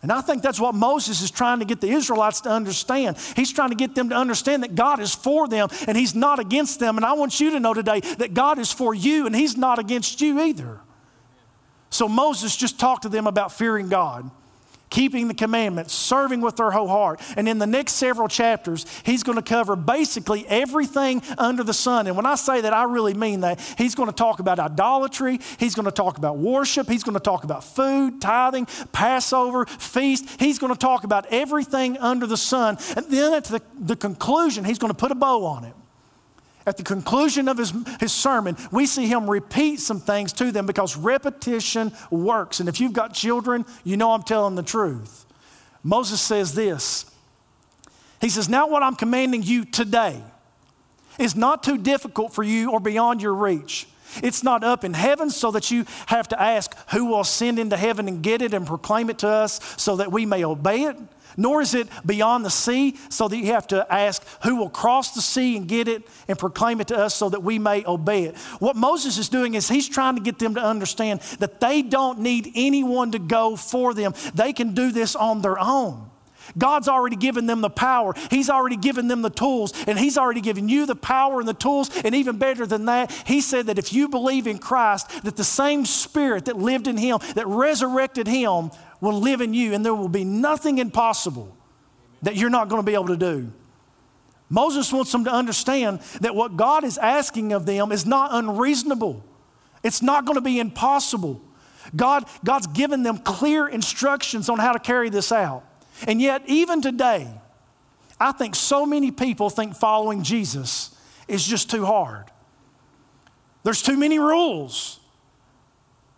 And 0.00 0.12
I 0.12 0.20
think 0.20 0.42
that's 0.42 0.60
what 0.60 0.74
Moses 0.76 1.22
is 1.22 1.30
trying 1.30 1.58
to 1.58 1.64
get 1.64 1.80
the 1.80 1.88
Israelites 1.88 2.42
to 2.42 2.50
understand. 2.50 3.16
He's 3.34 3.52
trying 3.52 3.70
to 3.70 3.74
get 3.74 3.96
them 3.96 4.10
to 4.10 4.14
understand 4.14 4.62
that 4.62 4.76
God 4.76 5.00
is 5.00 5.12
for 5.12 5.48
them 5.48 5.68
and 5.88 5.96
He's 5.96 6.14
not 6.14 6.38
against 6.38 6.78
them. 6.78 6.96
And 6.96 7.04
I 7.04 7.14
want 7.14 7.40
you 7.40 7.50
to 7.50 7.60
know 7.60 7.74
today 7.74 8.00
that 8.18 8.32
God 8.32 8.58
is 8.58 8.72
for 8.72 8.94
you 8.94 9.26
and 9.26 9.34
He's 9.34 9.56
not 9.56 9.78
against 9.78 10.20
you 10.20 10.40
either. 10.40 10.80
So 11.90 12.06
Moses 12.06 12.56
just 12.56 12.78
talked 12.78 13.02
to 13.02 13.08
them 13.08 13.26
about 13.26 13.50
fearing 13.50 13.88
God 13.88 14.30
keeping 14.90 15.28
the 15.28 15.34
commandments, 15.34 15.92
serving 15.92 16.40
with 16.40 16.56
their 16.56 16.70
whole 16.70 16.88
heart. 16.88 17.20
And 17.36 17.48
in 17.48 17.58
the 17.58 17.66
next 17.66 17.94
several 17.94 18.28
chapters, 18.28 18.86
he's 19.04 19.22
going 19.22 19.36
to 19.36 19.42
cover 19.42 19.76
basically 19.76 20.46
everything 20.48 21.22
under 21.36 21.62
the 21.62 21.74
sun. 21.74 22.06
And 22.06 22.16
when 22.16 22.26
I 22.26 22.34
say 22.34 22.60
that, 22.62 22.72
I 22.72 22.84
really 22.84 23.14
mean 23.14 23.40
that. 23.40 23.60
He's 23.76 23.94
going 23.94 24.08
to 24.08 24.14
talk 24.14 24.40
about 24.40 24.58
idolatry, 24.58 25.40
he's 25.58 25.74
going 25.74 25.86
to 25.86 25.92
talk 25.92 26.18
about 26.18 26.38
worship, 26.38 26.88
he's 26.88 27.02
going 27.02 27.14
to 27.14 27.20
talk 27.20 27.44
about 27.44 27.64
food, 27.64 28.20
tithing, 28.20 28.66
Passover, 28.92 29.66
feast. 29.66 30.28
He's 30.38 30.58
going 30.58 30.72
to 30.72 30.78
talk 30.78 31.04
about 31.04 31.26
everything 31.30 31.98
under 31.98 32.26
the 32.26 32.36
sun. 32.36 32.78
And 32.96 33.06
then 33.06 33.34
at 33.34 33.44
the, 33.44 33.62
the 33.78 33.96
conclusion, 33.96 34.64
he's 34.64 34.78
going 34.78 34.92
to 34.92 34.98
put 34.98 35.12
a 35.12 35.14
bow 35.14 35.44
on 35.44 35.64
it 35.64 35.74
at 36.68 36.76
the 36.76 36.82
conclusion 36.82 37.48
of 37.48 37.56
his, 37.56 37.72
his 37.98 38.12
sermon, 38.12 38.54
we 38.70 38.84
see 38.84 39.06
him 39.06 39.28
repeat 39.28 39.80
some 39.80 40.00
things 40.00 40.34
to 40.34 40.52
them 40.52 40.66
because 40.66 40.98
repetition 40.98 41.92
works. 42.10 42.60
And 42.60 42.68
if 42.68 42.78
you've 42.78 42.92
got 42.92 43.14
children, 43.14 43.64
you 43.84 43.96
know 43.96 44.12
I'm 44.12 44.22
telling 44.22 44.54
the 44.54 44.62
truth. 44.62 45.24
Moses 45.82 46.20
says 46.20 46.54
this 46.54 47.10
He 48.20 48.28
says, 48.28 48.50
Now 48.50 48.68
what 48.68 48.82
I'm 48.82 48.96
commanding 48.96 49.42
you 49.42 49.64
today 49.64 50.22
is 51.18 51.34
not 51.34 51.62
too 51.62 51.78
difficult 51.78 52.34
for 52.34 52.42
you 52.42 52.70
or 52.70 52.80
beyond 52.80 53.22
your 53.22 53.34
reach. 53.34 53.88
It's 54.22 54.42
not 54.42 54.62
up 54.62 54.84
in 54.84 54.92
heaven 54.92 55.30
so 55.30 55.50
that 55.52 55.70
you 55.70 55.86
have 56.06 56.28
to 56.28 56.40
ask 56.40 56.76
who 56.90 57.06
will 57.06 57.20
ascend 57.20 57.58
into 57.58 57.78
heaven 57.78 58.08
and 58.08 58.22
get 58.22 58.42
it 58.42 58.52
and 58.52 58.66
proclaim 58.66 59.08
it 59.08 59.18
to 59.20 59.28
us 59.28 59.58
so 59.78 59.96
that 59.96 60.12
we 60.12 60.26
may 60.26 60.44
obey 60.44 60.82
it 60.82 60.96
nor 61.38 61.62
is 61.62 61.72
it 61.72 61.88
beyond 62.04 62.44
the 62.44 62.50
sea, 62.50 62.96
so 63.08 63.28
that 63.28 63.36
you 63.38 63.46
have 63.46 63.66
to 63.68 63.90
ask 63.90 64.22
who 64.42 64.56
will 64.56 64.68
cross 64.68 65.12
the 65.12 65.22
sea 65.22 65.56
and 65.56 65.66
get 65.66 65.88
it 65.88 66.02
and 66.26 66.38
proclaim 66.38 66.80
it 66.80 66.88
to 66.88 66.96
us 66.98 67.14
so 67.14 67.30
that 67.30 67.42
we 67.42 67.58
may 67.58 67.84
obey 67.86 68.24
it. 68.24 68.36
What 68.58 68.76
Moses 68.76 69.16
is 69.16 69.30
doing 69.30 69.54
is 69.54 69.68
he's 69.68 69.88
trying 69.88 70.16
to 70.16 70.20
get 70.20 70.38
them 70.38 70.54
to 70.56 70.60
understand 70.60 71.20
that 71.38 71.60
they 71.60 71.80
don't 71.80 72.18
need 72.18 72.52
anyone 72.54 73.12
to 73.12 73.18
go 73.18 73.56
for 73.56 73.94
them, 73.94 74.12
they 74.34 74.52
can 74.52 74.74
do 74.74 74.92
this 74.92 75.16
on 75.16 75.40
their 75.40 75.58
own. 75.58 76.10
God's 76.56 76.88
already 76.88 77.16
given 77.16 77.46
them 77.46 77.60
the 77.60 77.70
power. 77.70 78.14
He's 78.30 78.48
already 78.48 78.76
given 78.76 79.08
them 79.08 79.22
the 79.22 79.30
tools, 79.30 79.72
and 79.86 79.98
He's 79.98 80.16
already 80.16 80.40
given 80.40 80.68
you 80.68 80.86
the 80.86 80.96
power 80.96 81.40
and 81.40 81.48
the 81.48 81.54
tools. 81.54 81.90
And 82.04 82.14
even 82.14 82.38
better 82.38 82.66
than 82.66 82.86
that, 82.86 83.10
He 83.26 83.40
said 83.40 83.66
that 83.66 83.78
if 83.78 83.92
you 83.92 84.08
believe 84.08 84.46
in 84.46 84.58
Christ, 84.58 85.24
that 85.24 85.36
the 85.36 85.44
same 85.44 85.84
Spirit 85.84 86.46
that 86.46 86.56
lived 86.56 86.86
in 86.86 86.96
Him, 86.96 87.18
that 87.34 87.46
resurrected 87.46 88.26
Him, 88.26 88.70
will 89.00 89.20
live 89.20 89.40
in 89.40 89.54
you, 89.54 89.74
and 89.74 89.84
there 89.84 89.94
will 89.94 90.08
be 90.08 90.24
nothing 90.24 90.78
impossible 90.78 91.56
that 92.22 92.36
you're 92.36 92.50
not 92.50 92.68
going 92.68 92.82
to 92.82 92.86
be 92.86 92.94
able 92.94 93.08
to 93.08 93.16
do. 93.16 93.52
Moses 94.50 94.92
wants 94.92 95.12
them 95.12 95.24
to 95.24 95.32
understand 95.32 96.00
that 96.20 96.34
what 96.34 96.56
God 96.56 96.82
is 96.84 96.98
asking 96.98 97.52
of 97.52 97.66
them 97.66 97.92
is 97.92 98.06
not 98.06 98.30
unreasonable. 98.32 99.22
It's 99.82 100.02
not 100.02 100.24
going 100.24 100.36
to 100.36 100.42
be 100.42 100.58
impossible. 100.58 101.40
God, 101.94 102.24
God's 102.44 102.66
given 102.66 103.02
them 103.02 103.18
clear 103.18 103.68
instructions 103.68 104.48
on 104.48 104.58
how 104.58 104.72
to 104.72 104.78
carry 104.78 105.10
this 105.10 105.32
out. 105.32 105.64
And 106.06 106.20
yet, 106.20 106.42
even 106.46 106.80
today, 106.80 107.28
I 108.20 108.32
think 108.32 108.54
so 108.54 108.86
many 108.86 109.10
people 109.10 109.50
think 109.50 109.74
following 109.74 110.22
Jesus 110.22 110.96
is 111.26 111.46
just 111.46 111.70
too 111.70 111.84
hard. 111.84 112.26
There's 113.64 113.82
too 113.82 113.96
many 113.96 114.18
rules. 114.18 115.00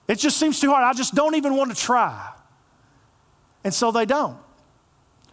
It 0.06 0.18
just 0.18 0.38
seems 0.38 0.60
too 0.60 0.70
hard. 0.70 0.84
I 0.84 0.92
just 0.92 1.14
don't 1.14 1.34
even 1.34 1.56
want 1.56 1.74
to 1.74 1.76
try. 1.76 2.32
And 3.64 3.72
so 3.72 3.90
they 3.90 4.06
don't. 4.06 4.38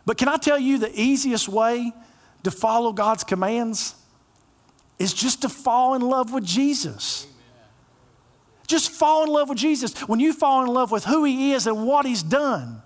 But 0.06 0.18
can 0.18 0.28
I 0.28 0.38
tell 0.38 0.58
you 0.58 0.78
the 0.78 0.92
easiest 1.00 1.50
way 1.50 1.92
to 2.44 2.52
follow 2.52 2.94
God's 2.94 3.24
commands 3.24 3.96
is 5.00 5.14
just 5.14 5.42
to 5.42 5.50
fall 5.50 5.96
in 5.96 6.02
love 6.02 6.34
with 6.34 6.44
Jesus. 6.44 7.28
Just 8.68 8.92
fall 8.92 9.24
in 9.24 9.30
love 9.30 9.50
with 9.50 9.58
Jesus. 9.58 9.98
When 10.08 10.20
you 10.20 10.34
fall 10.34 10.64
in 10.64 10.74
love 10.74 10.92
with 10.92 11.06
who 11.06 11.24
He 11.24 11.54
is 11.54 11.68
and 11.68 11.86
what 11.86 12.06
He's 12.06 12.24
done, 12.24 12.82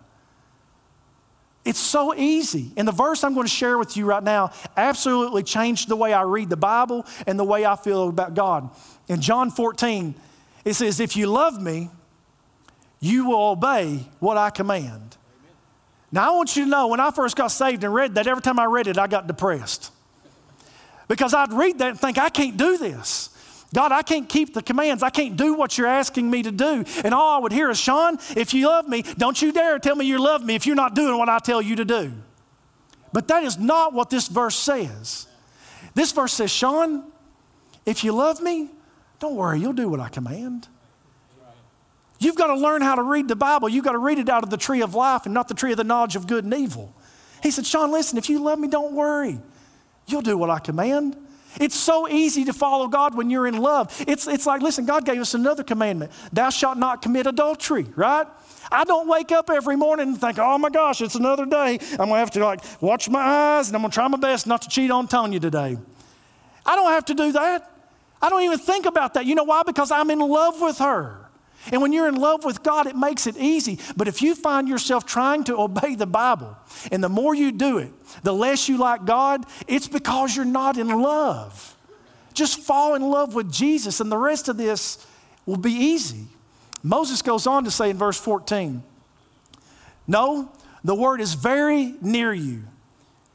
it's 1.63 1.79
so 1.79 2.15
easy. 2.15 2.71
And 2.75 2.87
the 2.87 2.91
verse 2.91 3.23
I'm 3.23 3.33
going 3.33 3.45
to 3.45 3.51
share 3.51 3.77
with 3.77 3.95
you 3.95 4.05
right 4.05 4.23
now 4.23 4.51
absolutely 4.75 5.43
changed 5.43 5.89
the 5.89 5.95
way 5.95 6.13
I 6.13 6.23
read 6.23 6.49
the 6.49 6.57
Bible 6.57 7.05
and 7.27 7.37
the 7.37 7.43
way 7.43 7.65
I 7.65 7.75
feel 7.75 8.09
about 8.09 8.33
God. 8.33 8.69
In 9.07 9.21
John 9.21 9.51
14, 9.51 10.15
it 10.65 10.73
says, 10.73 10.99
If 10.99 11.15
you 11.15 11.27
love 11.27 11.61
me, 11.61 11.89
you 12.99 13.27
will 13.27 13.49
obey 13.49 14.07
what 14.19 14.37
I 14.37 14.49
command. 14.49 15.17
Now, 16.11 16.33
I 16.33 16.35
want 16.35 16.55
you 16.55 16.65
to 16.65 16.69
know 16.69 16.87
when 16.87 16.99
I 16.99 17.11
first 17.11 17.35
got 17.35 17.47
saved 17.47 17.83
and 17.83 17.93
read 17.93 18.15
that, 18.15 18.27
every 18.27 18.41
time 18.41 18.59
I 18.59 18.65
read 18.65 18.87
it, 18.87 18.97
I 18.97 19.07
got 19.07 19.27
depressed. 19.27 19.91
Because 21.07 21.33
I'd 21.33 21.53
read 21.53 21.79
that 21.79 21.89
and 21.91 21.99
think, 21.99 22.17
I 22.17 22.29
can't 22.29 22.57
do 22.57 22.77
this. 22.77 23.29
God, 23.73 23.91
I 23.91 24.01
can't 24.01 24.27
keep 24.27 24.53
the 24.53 24.61
commands. 24.61 25.01
I 25.01 25.09
can't 25.09 25.37
do 25.37 25.53
what 25.53 25.77
you're 25.77 25.87
asking 25.87 26.29
me 26.29 26.43
to 26.43 26.51
do. 26.51 26.83
And 27.03 27.13
all 27.13 27.37
I 27.37 27.39
would 27.39 27.53
hear 27.53 27.69
is, 27.69 27.79
Sean, 27.79 28.17
if 28.35 28.53
you 28.53 28.67
love 28.67 28.87
me, 28.87 29.03
don't 29.17 29.41
you 29.41 29.53
dare 29.53 29.79
tell 29.79 29.95
me 29.95 30.05
you 30.05 30.21
love 30.21 30.43
me 30.43 30.55
if 30.55 30.67
you're 30.67 30.75
not 30.75 30.93
doing 30.93 31.17
what 31.17 31.29
I 31.29 31.39
tell 31.39 31.61
you 31.61 31.77
to 31.77 31.85
do. 31.85 32.11
But 33.13 33.29
that 33.29 33.43
is 33.43 33.57
not 33.57 33.93
what 33.93 34.09
this 34.09 34.27
verse 34.27 34.55
says. 34.55 35.27
This 35.93 36.11
verse 36.11 36.33
says, 36.33 36.51
Sean, 36.51 37.03
if 37.85 38.03
you 38.03 38.13
love 38.13 38.41
me, 38.41 38.69
don't 39.19 39.35
worry, 39.35 39.59
you'll 39.59 39.73
do 39.73 39.87
what 39.87 39.99
I 39.99 40.09
command. 40.09 40.67
You've 42.19 42.35
got 42.35 42.47
to 42.47 42.55
learn 42.55 42.81
how 42.81 42.95
to 42.95 43.01
read 43.01 43.27
the 43.27 43.35
Bible. 43.35 43.67
You've 43.67 43.83
got 43.83 43.93
to 43.93 43.97
read 43.97 44.19
it 44.19 44.29
out 44.29 44.43
of 44.43 44.49
the 44.49 44.57
tree 44.57 44.81
of 44.81 44.95
life 44.95 45.25
and 45.25 45.33
not 45.33 45.47
the 45.47 45.53
tree 45.53 45.71
of 45.71 45.77
the 45.77 45.83
knowledge 45.83 46.15
of 46.15 46.27
good 46.27 46.43
and 46.43 46.53
evil. 46.53 46.93
He 47.41 47.51
said, 47.51 47.65
Sean, 47.65 47.91
listen, 47.91 48.17
if 48.17 48.29
you 48.29 48.39
love 48.43 48.59
me, 48.59 48.67
don't 48.67 48.93
worry. 48.93 49.39
You'll 50.07 50.21
do 50.21 50.37
what 50.37 50.49
I 50.49 50.59
command. 50.59 51.17
It's 51.59 51.75
so 51.75 52.07
easy 52.07 52.45
to 52.45 52.53
follow 52.53 52.87
God 52.87 53.15
when 53.15 53.29
you're 53.29 53.47
in 53.47 53.57
love. 53.57 53.93
It's, 54.07 54.27
it's 54.27 54.45
like, 54.45 54.61
listen, 54.61 54.85
God 54.85 55.05
gave 55.05 55.19
us 55.19 55.33
another 55.33 55.63
commandment 55.63 56.11
Thou 56.31 56.49
shalt 56.49 56.77
not 56.77 57.01
commit 57.01 57.27
adultery, 57.27 57.87
right? 57.95 58.27
I 58.71 58.85
don't 58.85 59.07
wake 59.07 59.31
up 59.31 59.49
every 59.49 59.75
morning 59.75 60.09
and 60.09 60.21
think, 60.21 60.39
oh 60.39 60.57
my 60.57 60.69
gosh, 60.69 61.01
it's 61.01 61.15
another 61.15 61.45
day. 61.45 61.79
I'm 61.91 62.07
gonna 62.09 62.17
have 62.17 62.31
to 62.31 62.43
like 62.43 62.61
watch 62.81 63.09
my 63.09 63.19
eyes 63.21 63.67
and 63.67 63.75
I'm 63.75 63.81
gonna 63.81 63.91
try 63.93 64.07
my 64.07 64.17
best 64.17 64.47
not 64.47 64.61
to 64.61 64.69
cheat 64.69 64.91
on 64.91 65.07
Tonya 65.07 65.41
today. 65.41 65.77
I 66.65 66.75
don't 66.75 66.91
have 66.91 67.05
to 67.05 67.13
do 67.13 67.31
that. 67.33 67.69
I 68.21 68.29
don't 68.29 68.43
even 68.43 68.59
think 68.59 68.85
about 68.85 69.15
that. 69.15 69.25
You 69.25 69.35
know 69.35 69.43
why? 69.43 69.63
Because 69.63 69.91
I'm 69.91 70.09
in 70.11 70.19
love 70.19 70.61
with 70.61 70.77
her. 70.77 71.20
And 71.71 71.81
when 71.81 71.93
you're 71.93 72.07
in 72.07 72.15
love 72.15 72.43
with 72.43 72.63
God, 72.63 72.87
it 72.87 72.95
makes 72.95 73.27
it 73.27 73.37
easy. 73.37 73.77
But 73.95 74.07
if 74.07 74.21
you 74.21 74.33
find 74.33 74.67
yourself 74.67 75.05
trying 75.05 75.43
to 75.45 75.59
obey 75.59 75.95
the 75.95 76.07
Bible, 76.07 76.57
and 76.91 77.03
the 77.03 77.09
more 77.09 77.35
you 77.35 77.51
do 77.51 77.77
it, 77.77 77.91
the 78.23 78.33
less 78.33 78.67
you 78.67 78.77
like 78.77 79.05
God, 79.05 79.45
it's 79.67 79.87
because 79.87 80.35
you're 80.35 80.45
not 80.45 80.77
in 80.77 80.87
love. 80.87 81.77
Just 82.33 82.59
fall 82.59 82.95
in 82.95 83.03
love 83.03 83.35
with 83.35 83.51
Jesus, 83.51 83.99
and 83.99 84.11
the 84.11 84.17
rest 84.17 84.49
of 84.49 84.57
this 84.57 85.05
will 85.45 85.57
be 85.57 85.71
easy. 85.71 86.25
Moses 86.81 87.21
goes 87.21 87.45
on 87.45 87.65
to 87.65 87.71
say 87.71 87.91
in 87.91 87.97
verse 87.97 88.19
14, 88.19 88.81
No, 90.07 90.51
the 90.83 90.95
word 90.95 91.21
is 91.21 91.35
very 91.35 91.93
near 92.01 92.33
you. 92.33 92.63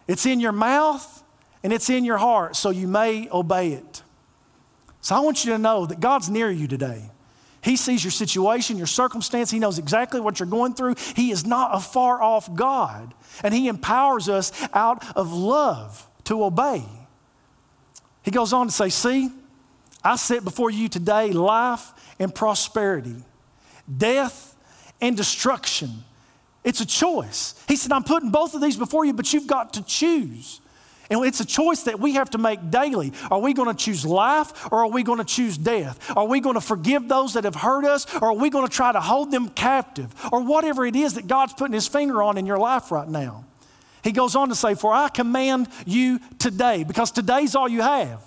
It's 0.09 0.27
in 0.27 0.41
your 0.41 0.53
mouth 0.53 1.23
and 1.63 1.73
it's 1.73 1.91
in 1.91 2.05
your 2.05 2.19
heart, 2.19 2.57
so 2.57 2.71
you 2.71 2.87
may 2.87 3.29
obey 3.31 3.73
it. 3.73 4.03
So 5.01 5.15
I 5.15 5.21
want 5.21 5.45
you 5.45 5.53
to 5.53 5.59
know 5.59 5.87
that 5.87 6.01
God's 6.01 6.29
near 6.29 6.51
you 6.51 6.67
today. 6.67 7.11
He 7.67 7.75
sees 7.75 8.05
your 8.05 8.13
situation, 8.13 8.79
your 8.79 8.87
circumstance. 8.87 9.51
He 9.51 9.59
knows 9.59 9.81
exactly 9.81 10.21
what 10.21 10.39
you're 10.39 10.47
going 10.47 10.75
through. 10.75 10.95
He 11.17 11.33
is 11.33 11.45
not 11.45 11.75
a 11.75 11.81
far 11.81 12.23
off 12.23 12.55
God. 12.55 13.13
And 13.43 13.53
He 13.53 13.67
empowers 13.67 14.29
us 14.29 14.53
out 14.73 15.05
of 15.17 15.33
love 15.33 16.09
to 16.25 16.45
obey. 16.45 16.85
He 18.23 18.31
goes 18.31 18.53
on 18.53 18.69
to 18.69 18.73
say, 18.73 18.89
See, 18.89 19.31
I 20.05 20.15
set 20.15 20.45
before 20.45 20.71
you 20.71 20.89
today 20.89 21.33
life 21.33 21.93
and 22.21 22.33
prosperity, 22.33 23.17
death 23.99 24.55
and 25.01 25.17
destruction. 25.17 26.05
It's 26.63 26.81
a 26.81 26.87
choice. 26.87 27.61
He 27.67 27.75
said, 27.75 27.91
I'm 27.91 28.05
putting 28.05 28.31
both 28.31 28.55
of 28.55 28.61
these 28.61 28.77
before 28.77 29.05
you, 29.05 29.13
but 29.13 29.33
you've 29.33 29.49
got 29.49 29.73
to 29.73 29.83
choose. 29.83 30.61
And 31.11 31.25
it's 31.25 31.41
a 31.41 31.45
choice 31.45 31.85
that 31.85 32.01
we 32.01 32.15
have 32.15 32.31
to 32.31 32.39
make 32.39 32.71
daily. 32.71 33.13
Are 33.31 33.39
we 33.39 33.55
going 33.55 33.69
to 33.69 33.85
choose 33.85 34.05
life 34.05 34.71
or 34.73 34.81
are 34.81 34.89
we 34.89 35.03
going 35.03 35.19
to 35.19 35.25
choose 35.25 35.57
death? 35.57 35.99
Are 36.17 36.27
we 36.27 36.41
going 36.41 36.55
to 36.55 36.61
forgive 36.61 37.09
those 37.09 37.35
that 37.35 37.45
have 37.45 37.55
hurt 37.55 37.85
us 37.85 38.07
or 38.17 38.29
are 38.29 38.37
we 38.37 38.51
going 38.51 38.67
to 38.67 38.73
try 38.73 38.93
to 38.93 39.01
hold 39.01 39.31
them 39.31 39.49
captive? 39.49 40.13
Or 40.33 40.43
whatever 40.43 40.85
it 40.85 40.97
is 40.97 41.15
that 41.15 41.27
God's 41.27 41.53
putting 41.53 41.75
his 41.75 41.87
finger 41.89 42.23
on 42.23 42.39
in 42.39 42.47
your 42.47 42.59
life 42.59 42.91
right 42.91 43.09
now. 43.09 43.45
He 44.03 44.13
goes 44.13 44.37
on 44.37 44.49
to 44.51 44.55
say, 44.55 44.75
For 44.75 44.93
I 44.93 45.09
command 45.09 45.69
you 45.85 46.21
today, 46.39 46.85
because 46.85 47.11
today's 47.11 47.55
all 47.55 47.69
you 47.69 47.83
have 47.83 48.21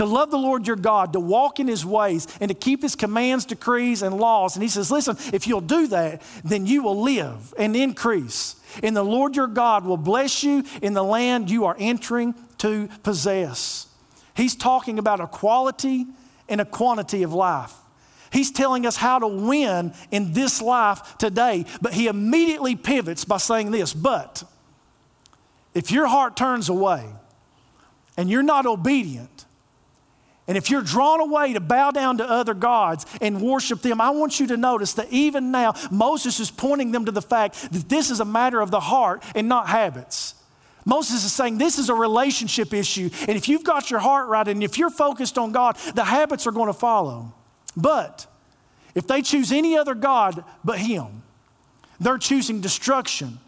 to 0.00 0.06
love 0.06 0.30
the 0.30 0.38
Lord 0.38 0.66
your 0.66 0.76
God, 0.76 1.12
to 1.12 1.20
walk 1.20 1.60
in 1.60 1.68
his 1.68 1.84
ways, 1.84 2.26
and 2.40 2.48
to 2.48 2.54
keep 2.54 2.80
his 2.80 2.96
commands, 2.96 3.44
decrees, 3.44 4.00
and 4.00 4.16
laws. 4.16 4.56
And 4.56 4.62
he 4.62 4.68
says, 4.70 4.90
Listen, 4.90 5.14
if 5.34 5.46
you'll 5.46 5.60
do 5.60 5.88
that, 5.88 6.22
then 6.42 6.64
you 6.64 6.82
will 6.82 7.02
live 7.02 7.52
and 7.58 7.76
increase. 7.76 8.56
And 8.82 8.96
the 8.96 9.02
Lord 9.02 9.36
your 9.36 9.46
God 9.46 9.84
will 9.84 9.98
bless 9.98 10.42
you 10.42 10.64
in 10.80 10.94
the 10.94 11.04
land 11.04 11.50
you 11.50 11.66
are 11.66 11.76
entering 11.78 12.34
to 12.56 12.88
possess. 13.02 13.88
He's 14.34 14.56
talking 14.56 14.98
about 14.98 15.20
a 15.20 15.26
quality 15.26 16.06
and 16.48 16.62
a 16.62 16.64
quantity 16.64 17.22
of 17.22 17.34
life. 17.34 17.74
He's 18.32 18.50
telling 18.50 18.86
us 18.86 18.96
how 18.96 19.18
to 19.18 19.28
win 19.28 19.92
in 20.10 20.32
this 20.32 20.62
life 20.62 21.18
today, 21.18 21.66
but 21.82 21.92
he 21.92 22.06
immediately 22.06 22.74
pivots 22.74 23.26
by 23.26 23.36
saying 23.36 23.70
this 23.70 23.92
But 23.92 24.44
if 25.74 25.92
your 25.92 26.06
heart 26.06 26.38
turns 26.38 26.70
away 26.70 27.04
and 28.16 28.30
you're 28.30 28.42
not 28.42 28.64
obedient, 28.64 29.39
and 30.50 30.56
if 30.56 30.68
you're 30.68 30.82
drawn 30.82 31.20
away 31.20 31.52
to 31.52 31.60
bow 31.60 31.92
down 31.92 32.18
to 32.18 32.28
other 32.28 32.54
gods 32.54 33.06
and 33.20 33.40
worship 33.40 33.82
them, 33.82 34.00
I 34.00 34.10
want 34.10 34.40
you 34.40 34.48
to 34.48 34.56
notice 34.56 34.94
that 34.94 35.06
even 35.12 35.52
now, 35.52 35.74
Moses 35.92 36.40
is 36.40 36.50
pointing 36.50 36.90
them 36.90 37.04
to 37.04 37.12
the 37.12 37.22
fact 37.22 37.70
that 37.70 37.88
this 37.88 38.10
is 38.10 38.18
a 38.18 38.24
matter 38.24 38.60
of 38.60 38.72
the 38.72 38.80
heart 38.80 39.22
and 39.36 39.48
not 39.48 39.68
habits. 39.68 40.34
Moses 40.84 41.24
is 41.24 41.32
saying 41.32 41.58
this 41.58 41.78
is 41.78 41.88
a 41.88 41.94
relationship 41.94 42.74
issue. 42.74 43.10
And 43.28 43.36
if 43.36 43.48
you've 43.48 43.62
got 43.62 43.92
your 43.92 44.00
heart 44.00 44.26
right 44.26 44.48
and 44.48 44.64
if 44.64 44.76
you're 44.76 44.90
focused 44.90 45.38
on 45.38 45.52
God, 45.52 45.76
the 45.94 46.02
habits 46.02 46.48
are 46.48 46.52
going 46.52 46.66
to 46.66 46.72
follow. 46.72 47.32
But 47.76 48.26
if 48.96 49.06
they 49.06 49.22
choose 49.22 49.52
any 49.52 49.78
other 49.78 49.94
God 49.94 50.42
but 50.64 50.80
Him, 50.80 51.22
they're 52.00 52.18
choosing 52.18 52.60
destruction. 52.60 53.38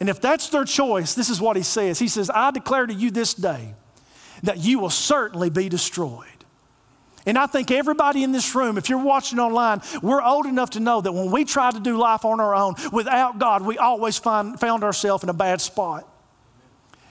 And 0.00 0.08
if 0.08 0.20
that's 0.20 0.48
their 0.48 0.64
choice, 0.64 1.14
this 1.14 1.30
is 1.30 1.40
what 1.40 1.56
He 1.56 1.62
says 1.62 2.00
He 2.00 2.08
says, 2.08 2.28
I 2.28 2.50
declare 2.50 2.86
to 2.86 2.92
you 2.92 3.12
this 3.12 3.34
day 3.34 3.76
that 4.42 4.58
you 4.58 4.78
will 4.78 4.90
certainly 4.90 5.50
be 5.50 5.68
destroyed. 5.68 6.26
And 7.26 7.36
I 7.36 7.46
think 7.46 7.70
everybody 7.70 8.22
in 8.22 8.32
this 8.32 8.54
room, 8.54 8.78
if 8.78 8.88
you're 8.88 9.02
watching 9.02 9.38
online, 9.38 9.82
we're 10.02 10.22
old 10.22 10.46
enough 10.46 10.70
to 10.70 10.80
know 10.80 11.00
that 11.00 11.12
when 11.12 11.30
we 11.30 11.44
try 11.44 11.70
to 11.70 11.80
do 11.80 11.98
life 11.98 12.24
on 12.24 12.40
our 12.40 12.54
own 12.54 12.74
without 12.92 13.38
God, 13.38 13.62
we 13.62 13.76
always 13.76 14.18
find, 14.18 14.58
found 14.58 14.84
ourselves 14.84 15.22
in 15.22 15.28
a 15.28 15.34
bad 15.34 15.60
spot. 15.60 16.06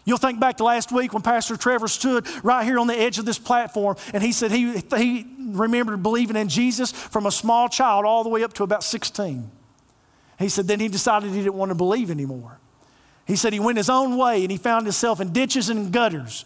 You'll 0.05 0.17
think 0.17 0.39
back 0.39 0.57
to 0.57 0.63
last 0.63 0.91
week 0.91 1.13
when 1.13 1.21
Pastor 1.21 1.55
Trevor 1.55 1.87
stood 1.87 2.25
right 2.43 2.63
here 2.63 2.79
on 2.79 2.87
the 2.87 2.99
edge 2.99 3.19
of 3.19 3.25
this 3.25 3.37
platform 3.37 3.95
and 4.11 4.23
he 4.23 4.31
said 4.31 4.51
he, 4.51 4.81
he 4.97 5.27
remembered 5.51 6.01
believing 6.01 6.35
in 6.35 6.49
Jesus 6.49 6.91
from 6.91 7.27
a 7.27 7.31
small 7.31 7.69
child 7.69 8.05
all 8.05 8.23
the 8.23 8.29
way 8.29 8.43
up 8.43 8.53
to 8.53 8.63
about 8.63 8.83
16. 8.83 9.51
He 10.39 10.49
said 10.49 10.67
then 10.67 10.79
he 10.79 10.87
decided 10.87 11.29
he 11.29 11.37
didn't 11.37 11.53
want 11.53 11.69
to 11.69 11.75
believe 11.75 12.09
anymore. 12.09 12.57
He 13.27 13.35
said 13.35 13.53
he 13.53 13.59
went 13.59 13.77
his 13.77 13.89
own 13.89 14.17
way 14.17 14.41
and 14.41 14.49
he 14.49 14.57
found 14.57 14.87
himself 14.87 15.21
in 15.21 15.31
ditches 15.31 15.69
and 15.69 15.91
gutters 15.91 16.45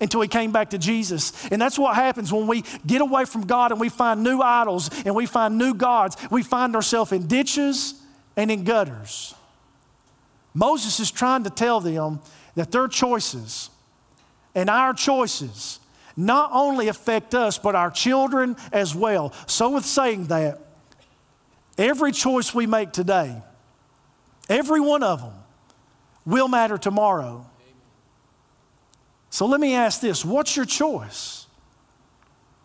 until 0.00 0.20
he 0.20 0.28
came 0.28 0.52
back 0.52 0.70
to 0.70 0.78
Jesus. 0.78 1.32
And 1.50 1.60
that's 1.60 1.78
what 1.78 1.94
happens 1.94 2.32
when 2.32 2.46
we 2.46 2.64
get 2.86 3.00
away 3.00 3.24
from 3.24 3.46
God 3.46 3.72
and 3.72 3.80
we 3.80 3.88
find 3.88 4.22
new 4.22 4.40
idols 4.40 4.90
and 5.04 5.14
we 5.14 5.26
find 5.26 5.58
new 5.58 5.74
gods. 5.74 6.16
We 6.30 6.42
find 6.42 6.74
ourselves 6.74 7.12
in 7.12 7.26
ditches 7.26 7.94
and 8.36 8.50
in 8.50 8.64
gutters. 8.64 9.34
Moses 10.54 11.00
is 11.00 11.10
trying 11.10 11.44
to 11.44 11.50
tell 11.50 11.80
them 11.80 12.20
that 12.54 12.72
their 12.72 12.88
choices 12.88 13.70
and 14.54 14.70
our 14.70 14.94
choices 14.94 15.80
not 16.16 16.50
only 16.52 16.88
affect 16.88 17.34
us, 17.34 17.58
but 17.58 17.74
our 17.74 17.90
children 17.90 18.56
as 18.72 18.94
well. 18.94 19.34
So, 19.46 19.74
with 19.74 19.84
saying 19.84 20.28
that, 20.28 20.58
every 21.76 22.10
choice 22.10 22.54
we 22.54 22.66
make 22.66 22.92
today, 22.92 23.42
every 24.48 24.80
one 24.80 25.02
of 25.02 25.20
them, 25.20 25.34
will 26.24 26.48
matter 26.48 26.78
tomorrow. 26.78 27.46
So 29.36 29.44
let 29.44 29.60
me 29.60 29.74
ask 29.74 30.00
this 30.00 30.24
what's 30.24 30.56
your 30.56 30.64
choice? 30.64 31.46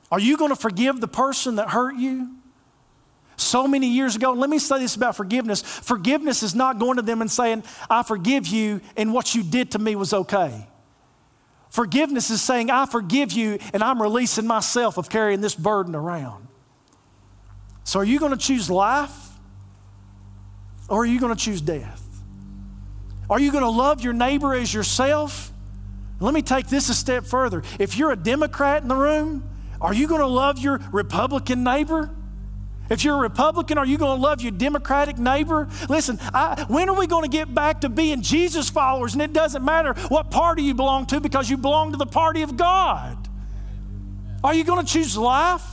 Are 0.10 0.22
you 0.22 0.38
going 0.38 0.52
to 0.52 0.56
forgive 0.56 1.02
the 1.02 1.08
person 1.08 1.58
that 1.58 1.70
hurt 1.70 1.98
you? 1.98 2.34
So 3.36 3.68
many 3.68 3.88
years 3.88 4.16
ago, 4.16 4.32
let 4.32 4.50
me 4.50 4.58
say 4.58 4.80
this 4.80 4.96
about 4.96 5.18
forgiveness. 5.18 5.62
Forgiveness 5.62 6.44
is 6.44 6.56
not 6.56 6.80
going 6.80 6.96
to 6.96 7.02
them 7.02 7.20
and 7.20 7.30
saying, 7.30 7.66
I 7.90 8.04
forgive 8.04 8.48
you, 8.48 8.80
and 8.96 9.14
what 9.14 9.36
you 9.36 9.44
did 9.44 9.72
to 9.72 9.80
me 9.80 9.98
was 9.98 10.14
okay. 10.14 10.66
Forgiveness 11.72 12.30
is 12.30 12.42
saying, 12.42 12.72
I 12.72 12.86
forgive 12.86 13.34
you, 13.34 13.60
and 13.74 13.84
I'm 13.84 14.02
releasing 14.02 14.48
myself 14.48 14.98
of 14.98 15.10
carrying 15.10 15.42
this 15.42 15.56
burden 15.56 15.94
around. 15.94 16.48
So, 17.84 18.00
are 18.00 18.06
you 18.06 18.18
going 18.18 18.32
to 18.32 18.38
choose 18.38 18.70
life 18.70 19.32
or 20.88 21.02
are 21.02 21.06
you 21.06 21.20
going 21.20 21.36
to 21.36 21.44
choose 21.44 21.60
death? 21.60 22.02
Are 23.30 23.42
you 23.42 23.52
going 23.52 23.66
to 23.66 23.70
love 23.70 24.02
your 24.02 24.14
neighbor 24.14 24.56
as 24.56 24.74
yourself 24.74 25.51
let 26.22 26.34
me 26.34 26.42
take 26.42 26.68
this 26.68 26.90
a 26.90 26.94
step 26.94 27.26
further. 27.26 27.64
If 27.80 27.98
you're 27.98 28.12
a 28.12 28.16
Democrat 28.16 28.84
in 28.84 28.88
the 28.88 28.96
room, 28.96 29.44
are 29.82 29.94
you 29.94 30.08
going 30.08 30.22
to 30.22 30.28
love 30.28 30.60
your 30.60 30.80
Republican 30.92 31.64
neighbor? 31.64 32.12
If 32.92 33.04
you're 33.06 33.16
a 33.16 33.22
Republican, 33.22 33.78
are 33.78 33.86
you 33.86 33.98
going 33.98 34.18
to 34.18 34.22
love 34.22 34.42
your 34.42 34.52
Democratic 34.52 35.18
neighbor? 35.18 35.70
Listen, 35.90 36.20
I, 36.34 36.66
when 36.68 36.90
are 36.90 36.96
we 36.96 37.08
going 37.08 37.24
to 37.24 37.30
get 37.30 37.54
back 37.54 37.82
to 37.82 37.90
being 37.90 38.22
Jesus 38.22 38.70
followers? 38.70 39.14
And 39.14 39.22
it 39.22 39.32
doesn't 39.32 39.64
matter 39.64 39.94
what 40.10 40.30
party 40.30 40.64
you 40.64 40.74
belong 40.74 41.06
to 41.08 41.22
because 41.22 41.50
you 41.50 41.58
belong 41.58 41.94
to 41.94 41.98
the 41.98 42.06
party 42.06 42.42
of 42.42 42.58
God. 42.58 43.30
Are 44.44 44.54
you 44.54 44.64
going 44.64 44.86
to 44.86 44.92
choose 44.92 45.18
life 45.18 45.66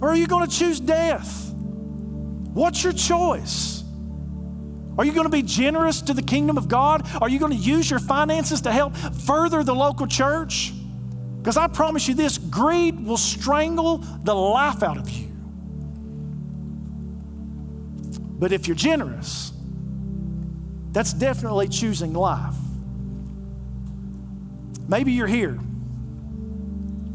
or 0.00 0.10
are 0.10 0.16
you 0.16 0.26
going 0.26 0.48
to 0.48 0.54
choose 0.54 0.80
death? 0.80 1.52
What's 1.54 2.82
your 2.82 2.92
choice? 2.92 3.79
Are 4.98 5.04
you 5.04 5.12
going 5.12 5.24
to 5.24 5.30
be 5.30 5.42
generous 5.42 6.02
to 6.02 6.14
the 6.14 6.22
kingdom 6.22 6.58
of 6.58 6.68
God? 6.68 7.08
Are 7.20 7.28
you 7.28 7.38
going 7.38 7.52
to 7.52 7.58
use 7.58 7.90
your 7.90 8.00
finances 8.00 8.60
to 8.62 8.72
help 8.72 8.96
further 8.96 9.62
the 9.62 9.74
local 9.74 10.06
church? 10.06 10.72
Because 11.38 11.56
I 11.56 11.68
promise 11.68 12.06
you 12.06 12.14
this 12.14 12.36
greed 12.36 13.00
will 13.00 13.16
strangle 13.16 13.98
the 13.98 14.34
life 14.34 14.82
out 14.82 14.98
of 14.98 15.08
you. 15.08 15.28
But 18.38 18.52
if 18.52 18.66
you're 18.66 18.76
generous, 18.76 19.52
that's 20.92 21.12
definitely 21.12 21.68
choosing 21.68 22.12
life. 22.12 22.54
Maybe 24.88 25.12
you're 25.12 25.26
here 25.26 25.58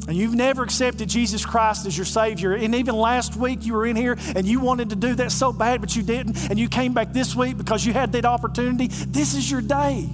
and 0.07 0.15
you've 0.15 0.35
never 0.35 0.63
accepted 0.63 1.09
Jesus 1.09 1.45
Christ 1.45 1.85
as 1.85 1.97
your 1.97 2.05
Savior, 2.05 2.53
and 2.53 2.75
even 2.75 2.95
last 2.95 3.35
week 3.35 3.65
you 3.65 3.73
were 3.73 3.85
in 3.85 3.95
here 3.95 4.17
and 4.35 4.45
you 4.45 4.59
wanted 4.59 4.91
to 4.91 4.95
do 4.95 5.15
that 5.15 5.31
so 5.31 5.51
bad, 5.51 5.81
but 5.81 5.95
you 5.95 6.03
didn't, 6.03 6.49
and 6.49 6.59
you 6.59 6.69
came 6.69 6.93
back 6.93 7.11
this 7.11 7.35
week 7.35 7.57
because 7.57 7.85
you 7.85 7.93
had 7.93 8.11
that 8.11 8.25
opportunity, 8.25 8.87
this 8.87 9.33
is 9.33 9.49
your 9.49 9.61
day. 9.61 10.09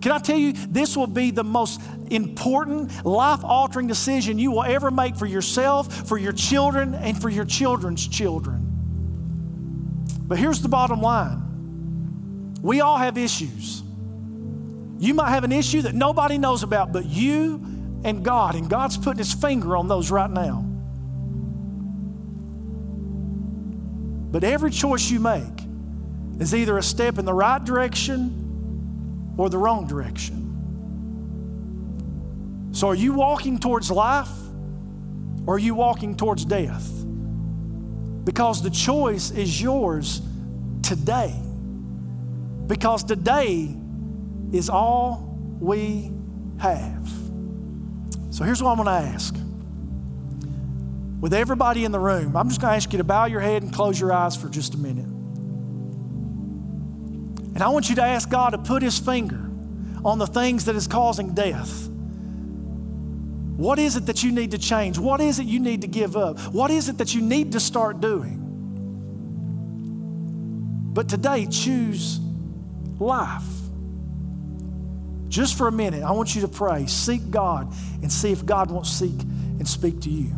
Can 0.00 0.12
I 0.12 0.18
tell 0.18 0.38
you, 0.38 0.52
this 0.52 0.96
will 0.96 1.06
be 1.06 1.30
the 1.30 1.44
most 1.44 1.80
important, 2.10 3.04
life 3.04 3.44
altering 3.44 3.86
decision 3.86 4.38
you 4.38 4.50
will 4.50 4.64
ever 4.64 4.90
make 4.90 5.16
for 5.16 5.26
yourself, 5.26 6.08
for 6.08 6.16
your 6.16 6.32
children, 6.32 6.94
and 6.94 7.20
for 7.20 7.28
your 7.28 7.44
children's 7.44 8.06
children. 8.06 8.66
But 10.26 10.38
here's 10.38 10.62
the 10.62 10.68
bottom 10.68 11.02
line 11.02 11.48
we 12.62 12.80
all 12.80 12.96
have 12.96 13.18
issues. 13.18 13.82
You 14.98 15.14
might 15.14 15.30
have 15.30 15.44
an 15.44 15.52
issue 15.52 15.82
that 15.82 15.94
nobody 15.94 16.36
knows 16.36 16.62
about, 16.62 16.92
but 16.92 17.06
you 17.06 17.69
and 18.04 18.24
God, 18.24 18.54
and 18.54 18.68
God's 18.68 18.96
putting 18.96 19.18
His 19.18 19.32
finger 19.32 19.76
on 19.76 19.88
those 19.88 20.10
right 20.10 20.30
now. 20.30 20.66
But 24.30 24.44
every 24.44 24.70
choice 24.70 25.10
you 25.10 25.20
make 25.20 25.66
is 26.38 26.54
either 26.54 26.78
a 26.78 26.82
step 26.82 27.18
in 27.18 27.24
the 27.24 27.34
right 27.34 27.62
direction 27.62 29.34
or 29.36 29.50
the 29.50 29.58
wrong 29.58 29.86
direction. 29.86 30.46
So, 32.72 32.88
are 32.88 32.94
you 32.94 33.12
walking 33.12 33.58
towards 33.58 33.90
life 33.90 34.30
or 35.46 35.56
are 35.56 35.58
you 35.58 35.74
walking 35.74 36.16
towards 36.16 36.44
death? 36.44 36.88
Because 38.24 38.62
the 38.62 38.70
choice 38.70 39.32
is 39.32 39.60
yours 39.60 40.22
today. 40.82 41.34
Because 42.66 43.02
today 43.02 43.74
is 44.52 44.70
all 44.70 45.36
we 45.58 46.12
have. 46.58 47.19
So 48.30 48.44
here's 48.44 48.62
what 48.62 48.70
I'm 48.70 48.76
going 48.76 48.86
to 48.86 49.08
ask. 49.12 49.34
With 51.20 51.34
everybody 51.34 51.84
in 51.84 51.92
the 51.92 51.98
room, 51.98 52.36
I'm 52.36 52.48
just 52.48 52.60
going 52.60 52.70
to 52.70 52.76
ask 52.76 52.92
you 52.92 52.98
to 52.98 53.04
bow 53.04 53.26
your 53.26 53.40
head 53.40 53.62
and 53.62 53.72
close 53.72 54.00
your 54.00 54.12
eyes 54.12 54.36
for 54.36 54.48
just 54.48 54.74
a 54.74 54.78
minute. 54.78 55.04
And 57.54 57.62
I 57.62 57.68
want 57.68 57.90
you 57.90 57.96
to 57.96 58.02
ask 58.02 58.30
God 58.30 58.50
to 58.50 58.58
put 58.58 58.82
His 58.82 58.98
finger 58.98 59.50
on 60.04 60.18
the 60.18 60.26
things 60.26 60.64
that 60.64 60.76
is 60.76 60.86
causing 60.86 61.34
death. 61.34 61.88
What 63.58 63.78
is 63.78 63.96
it 63.96 64.06
that 64.06 64.22
you 64.22 64.32
need 64.32 64.52
to 64.52 64.58
change? 64.58 64.98
What 64.98 65.20
is 65.20 65.38
it 65.38 65.44
you 65.44 65.60
need 65.60 65.82
to 65.82 65.88
give 65.88 66.16
up? 66.16 66.38
What 66.54 66.70
is 66.70 66.88
it 66.88 66.96
that 66.98 67.14
you 67.14 67.20
need 67.20 67.52
to 67.52 67.60
start 67.60 68.00
doing? 68.00 68.38
But 70.94 71.10
today, 71.10 71.44
choose 71.46 72.18
life. 72.98 73.59
Just 75.30 75.56
for 75.56 75.68
a 75.68 75.72
minute, 75.72 76.02
I 76.02 76.10
want 76.10 76.34
you 76.34 76.40
to 76.40 76.48
pray, 76.48 76.86
seek 76.86 77.30
God, 77.30 77.72
and 78.02 78.12
see 78.12 78.32
if 78.32 78.44
God 78.44 78.70
won't 78.70 78.86
seek 78.86 79.18
and 79.22 79.66
speak 79.66 80.00
to 80.00 80.10
you. 80.10 80.32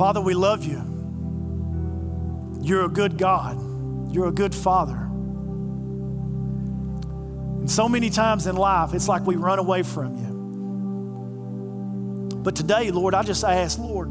Father, 0.00 0.20
we 0.22 0.32
love 0.32 0.64
you. 0.64 0.80
You're 2.62 2.86
a 2.86 2.88
good 2.88 3.18
God. 3.18 3.60
You're 4.10 4.28
a 4.28 4.32
good 4.32 4.54
Father. 4.54 4.96
And 7.58 7.70
so 7.70 7.86
many 7.86 8.08
times 8.08 8.46
in 8.46 8.56
life, 8.56 8.94
it's 8.94 9.08
like 9.08 9.26
we 9.26 9.36
run 9.36 9.58
away 9.58 9.82
from 9.82 10.16
you. 10.16 10.30
But 12.38 12.56
today, 12.56 12.90
Lord, 12.90 13.12
I 13.12 13.22
just 13.22 13.44
ask, 13.44 13.78
Lord, 13.78 14.10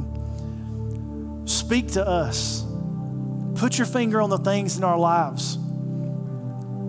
speak 1.50 1.94
to 1.94 2.08
us. 2.08 2.64
Put 3.56 3.80
your 3.80 3.88
finger 3.88 4.22
on 4.22 4.30
the 4.30 4.38
things 4.38 4.78
in 4.78 4.84
our 4.84 5.00
lives 5.00 5.58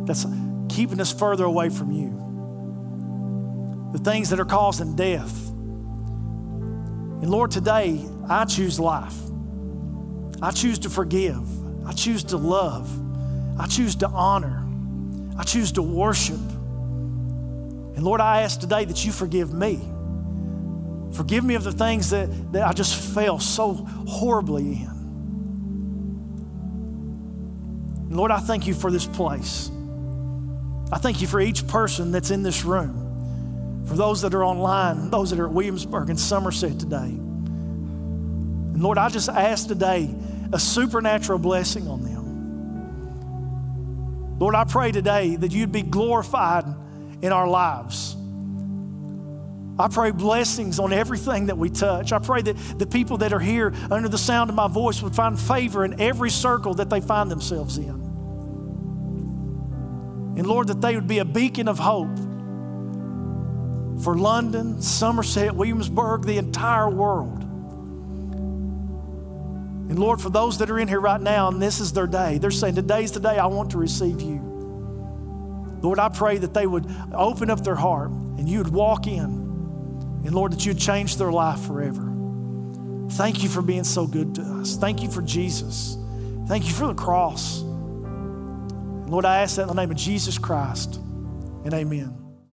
that's 0.05 0.27
keeping 0.69 1.01
us 1.01 1.11
further 1.11 1.47
away 1.47 1.71
from 1.71 1.91
you, 1.91 2.11
the 3.93 3.99
things 3.99 4.29
that 4.29 4.39
are 4.41 4.45
causing 4.45 4.95
death. 4.95 5.49
And 5.49 7.31
Lord, 7.31 7.51
today, 7.51 8.07
I 8.31 8.45
choose 8.45 8.79
life. 8.79 9.17
I 10.41 10.53
choose 10.53 10.79
to 10.81 10.89
forgive. 10.89 11.45
I 11.85 11.93
choose 11.93 12.23
to 12.25 12.37
love. 12.37 12.89
I 13.59 13.67
choose 13.67 13.97
to 13.97 14.07
honor. 14.09 14.65
I 15.37 15.43
choose 15.43 15.73
to 15.73 15.83
worship. 15.83 16.39
And 17.97 18.05
Lord, 18.05 18.21
I 18.21 18.43
ask 18.43 18.61
today 18.61 18.85
that 18.85 19.05
you 19.05 19.11
forgive 19.11 19.53
me. 19.53 19.81
Forgive 21.13 21.43
me 21.43 21.57
of 21.57 21.65
the 21.65 21.73
things 21.73 22.11
that, 22.11 22.53
that 22.53 22.63
I 22.67 22.73
just 22.73 22.95
fell 22.95 23.41
so 23.41 23.75
horribly 23.75 24.63
in. 24.63 24.87
And 28.09 28.17
Lord, 28.17 28.31
I 28.31 28.39
thank 28.39 28.69
you 28.69 28.75
for 28.75 28.93
this 28.93 29.07
place. 29.07 29.73
I 30.93 30.99
thank 30.99 31.21
you 31.21 31.27
for 31.27 31.41
each 31.41 31.67
person 31.67 32.13
that's 32.13 32.31
in 32.31 32.45
this 32.45 32.65
room, 32.65 33.85
for 33.87 33.95
those 33.95 34.23
that 34.23 34.35
are 34.35 34.45
online, 34.45 35.11
those 35.11 35.31
that 35.31 35.41
are 35.41 35.47
at 35.47 35.53
Williamsburg 35.53 36.11
and 36.11 36.19
Somerset 36.19 36.79
today. 36.79 37.19
Lord, 38.83 38.99
I 38.99 39.09
just 39.09 39.29
ask 39.29 39.69
today 39.69 40.15
a 40.53 40.59
supernatural 40.59 41.39
blessing 41.39 41.87
on 41.89 42.03
them. 42.03 42.21
Lord, 44.39 44.55
I 44.55 44.65
pray 44.65 44.91
today 44.91 45.37
that 45.37 45.53
you'd 45.53 45.73
be 45.73 45.83
glorified 45.83 46.65
in 47.21 47.31
our 47.31 47.47
lives. 47.47 48.17
I 49.79 49.89
pray 49.89 50.11
blessings 50.11 50.79
on 50.79 50.93
everything 50.93 51.47
that 51.47 51.57
we 51.59 51.71
touch. 51.71 52.13
I 52.13 52.19
pray 52.19 52.43
that 52.43 52.55
the 52.79 52.87
people 52.87 53.19
that 53.19 53.33
are 53.33 53.41
here 53.41 53.73
under 53.91 54.09
the 54.09 54.19
sound 54.19 54.51
of 54.51 54.57
my 54.57 54.69
voice 54.69 55.03
would 55.03 55.15
find 55.15 55.39
favor 55.39 55.85
in 55.85 56.01
every 56.01 56.31
circle 56.31 56.75
that 56.75 56.91
they 56.91 57.01
find 57.01 57.31
themselves 57.31 57.79
in. 57.79 57.89
And 60.37 60.47
Lord, 60.47 60.69
that 60.69 60.81
they 60.81 60.95
would 60.95 61.09
be 61.09 61.19
a 61.19 61.25
beacon 61.25 61.69
of 61.69 61.79
hope 61.79 62.17
for 64.03 64.17
London, 64.17 64.81
Somerset, 64.81 65.55
Williamsburg, 65.55 66.23
the 66.23 66.39
entire 66.39 66.89
world. 66.89 67.50
And 69.91 69.99
Lord, 69.99 70.21
for 70.21 70.31
those 70.31 70.59
that 70.59 70.71
are 70.71 70.79
in 70.79 70.87
here 70.87 71.01
right 71.01 71.21
now 71.21 71.49
and 71.49 71.61
this 71.61 71.81
is 71.81 71.93
their 71.93 72.07
day, 72.07 72.39
they're 72.39 72.53
saying, 72.53 72.77
Today's 72.77 73.11
the 73.11 73.19
day 73.19 73.39
I 73.39 73.47
want 73.47 73.73
to 73.73 73.79
receive 73.79 74.21
you. 74.21 74.39
Lord, 75.83 75.99
I 75.99 76.09
pray 76.09 76.39
that 76.39 76.55
they 76.55 76.65
would 76.65 76.87
open 77.13 77.51
up 77.51 77.65
their 77.65 77.75
heart 77.75 78.11
and 78.11 78.49
you 78.49 78.59
would 78.59 78.73
walk 78.73 79.09
in. 79.09 79.25
And 80.25 80.33
Lord, 80.33 80.53
that 80.53 80.65
you'd 80.65 80.79
change 80.79 81.17
their 81.17 81.33
life 81.33 81.67
forever. 81.67 82.07
Thank 83.11 83.43
you 83.43 83.49
for 83.49 83.63
being 83.63 83.83
so 83.83 84.07
good 84.07 84.37
to 84.37 84.43
us. 84.43 84.77
Thank 84.77 85.03
you 85.03 85.11
for 85.11 85.23
Jesus. 85.23 85.97
Thank 86.47 86.69
you 86.69 86.73
for 86.73 86.87
the 86.87 86.95
cross. 86.95 87.61
Lord, 87.61 89.25
I 89.25 89.39
ask 89.39 89.57
that 89.57 89.63
in 89.63 89.69
the 89.69 89.75
name 89.75 89.91
of 89.91 89.97
Jesus 89.97 90.39
Christ 90.39 91.01
and 91.65 91.75
amen. 91.75 92.20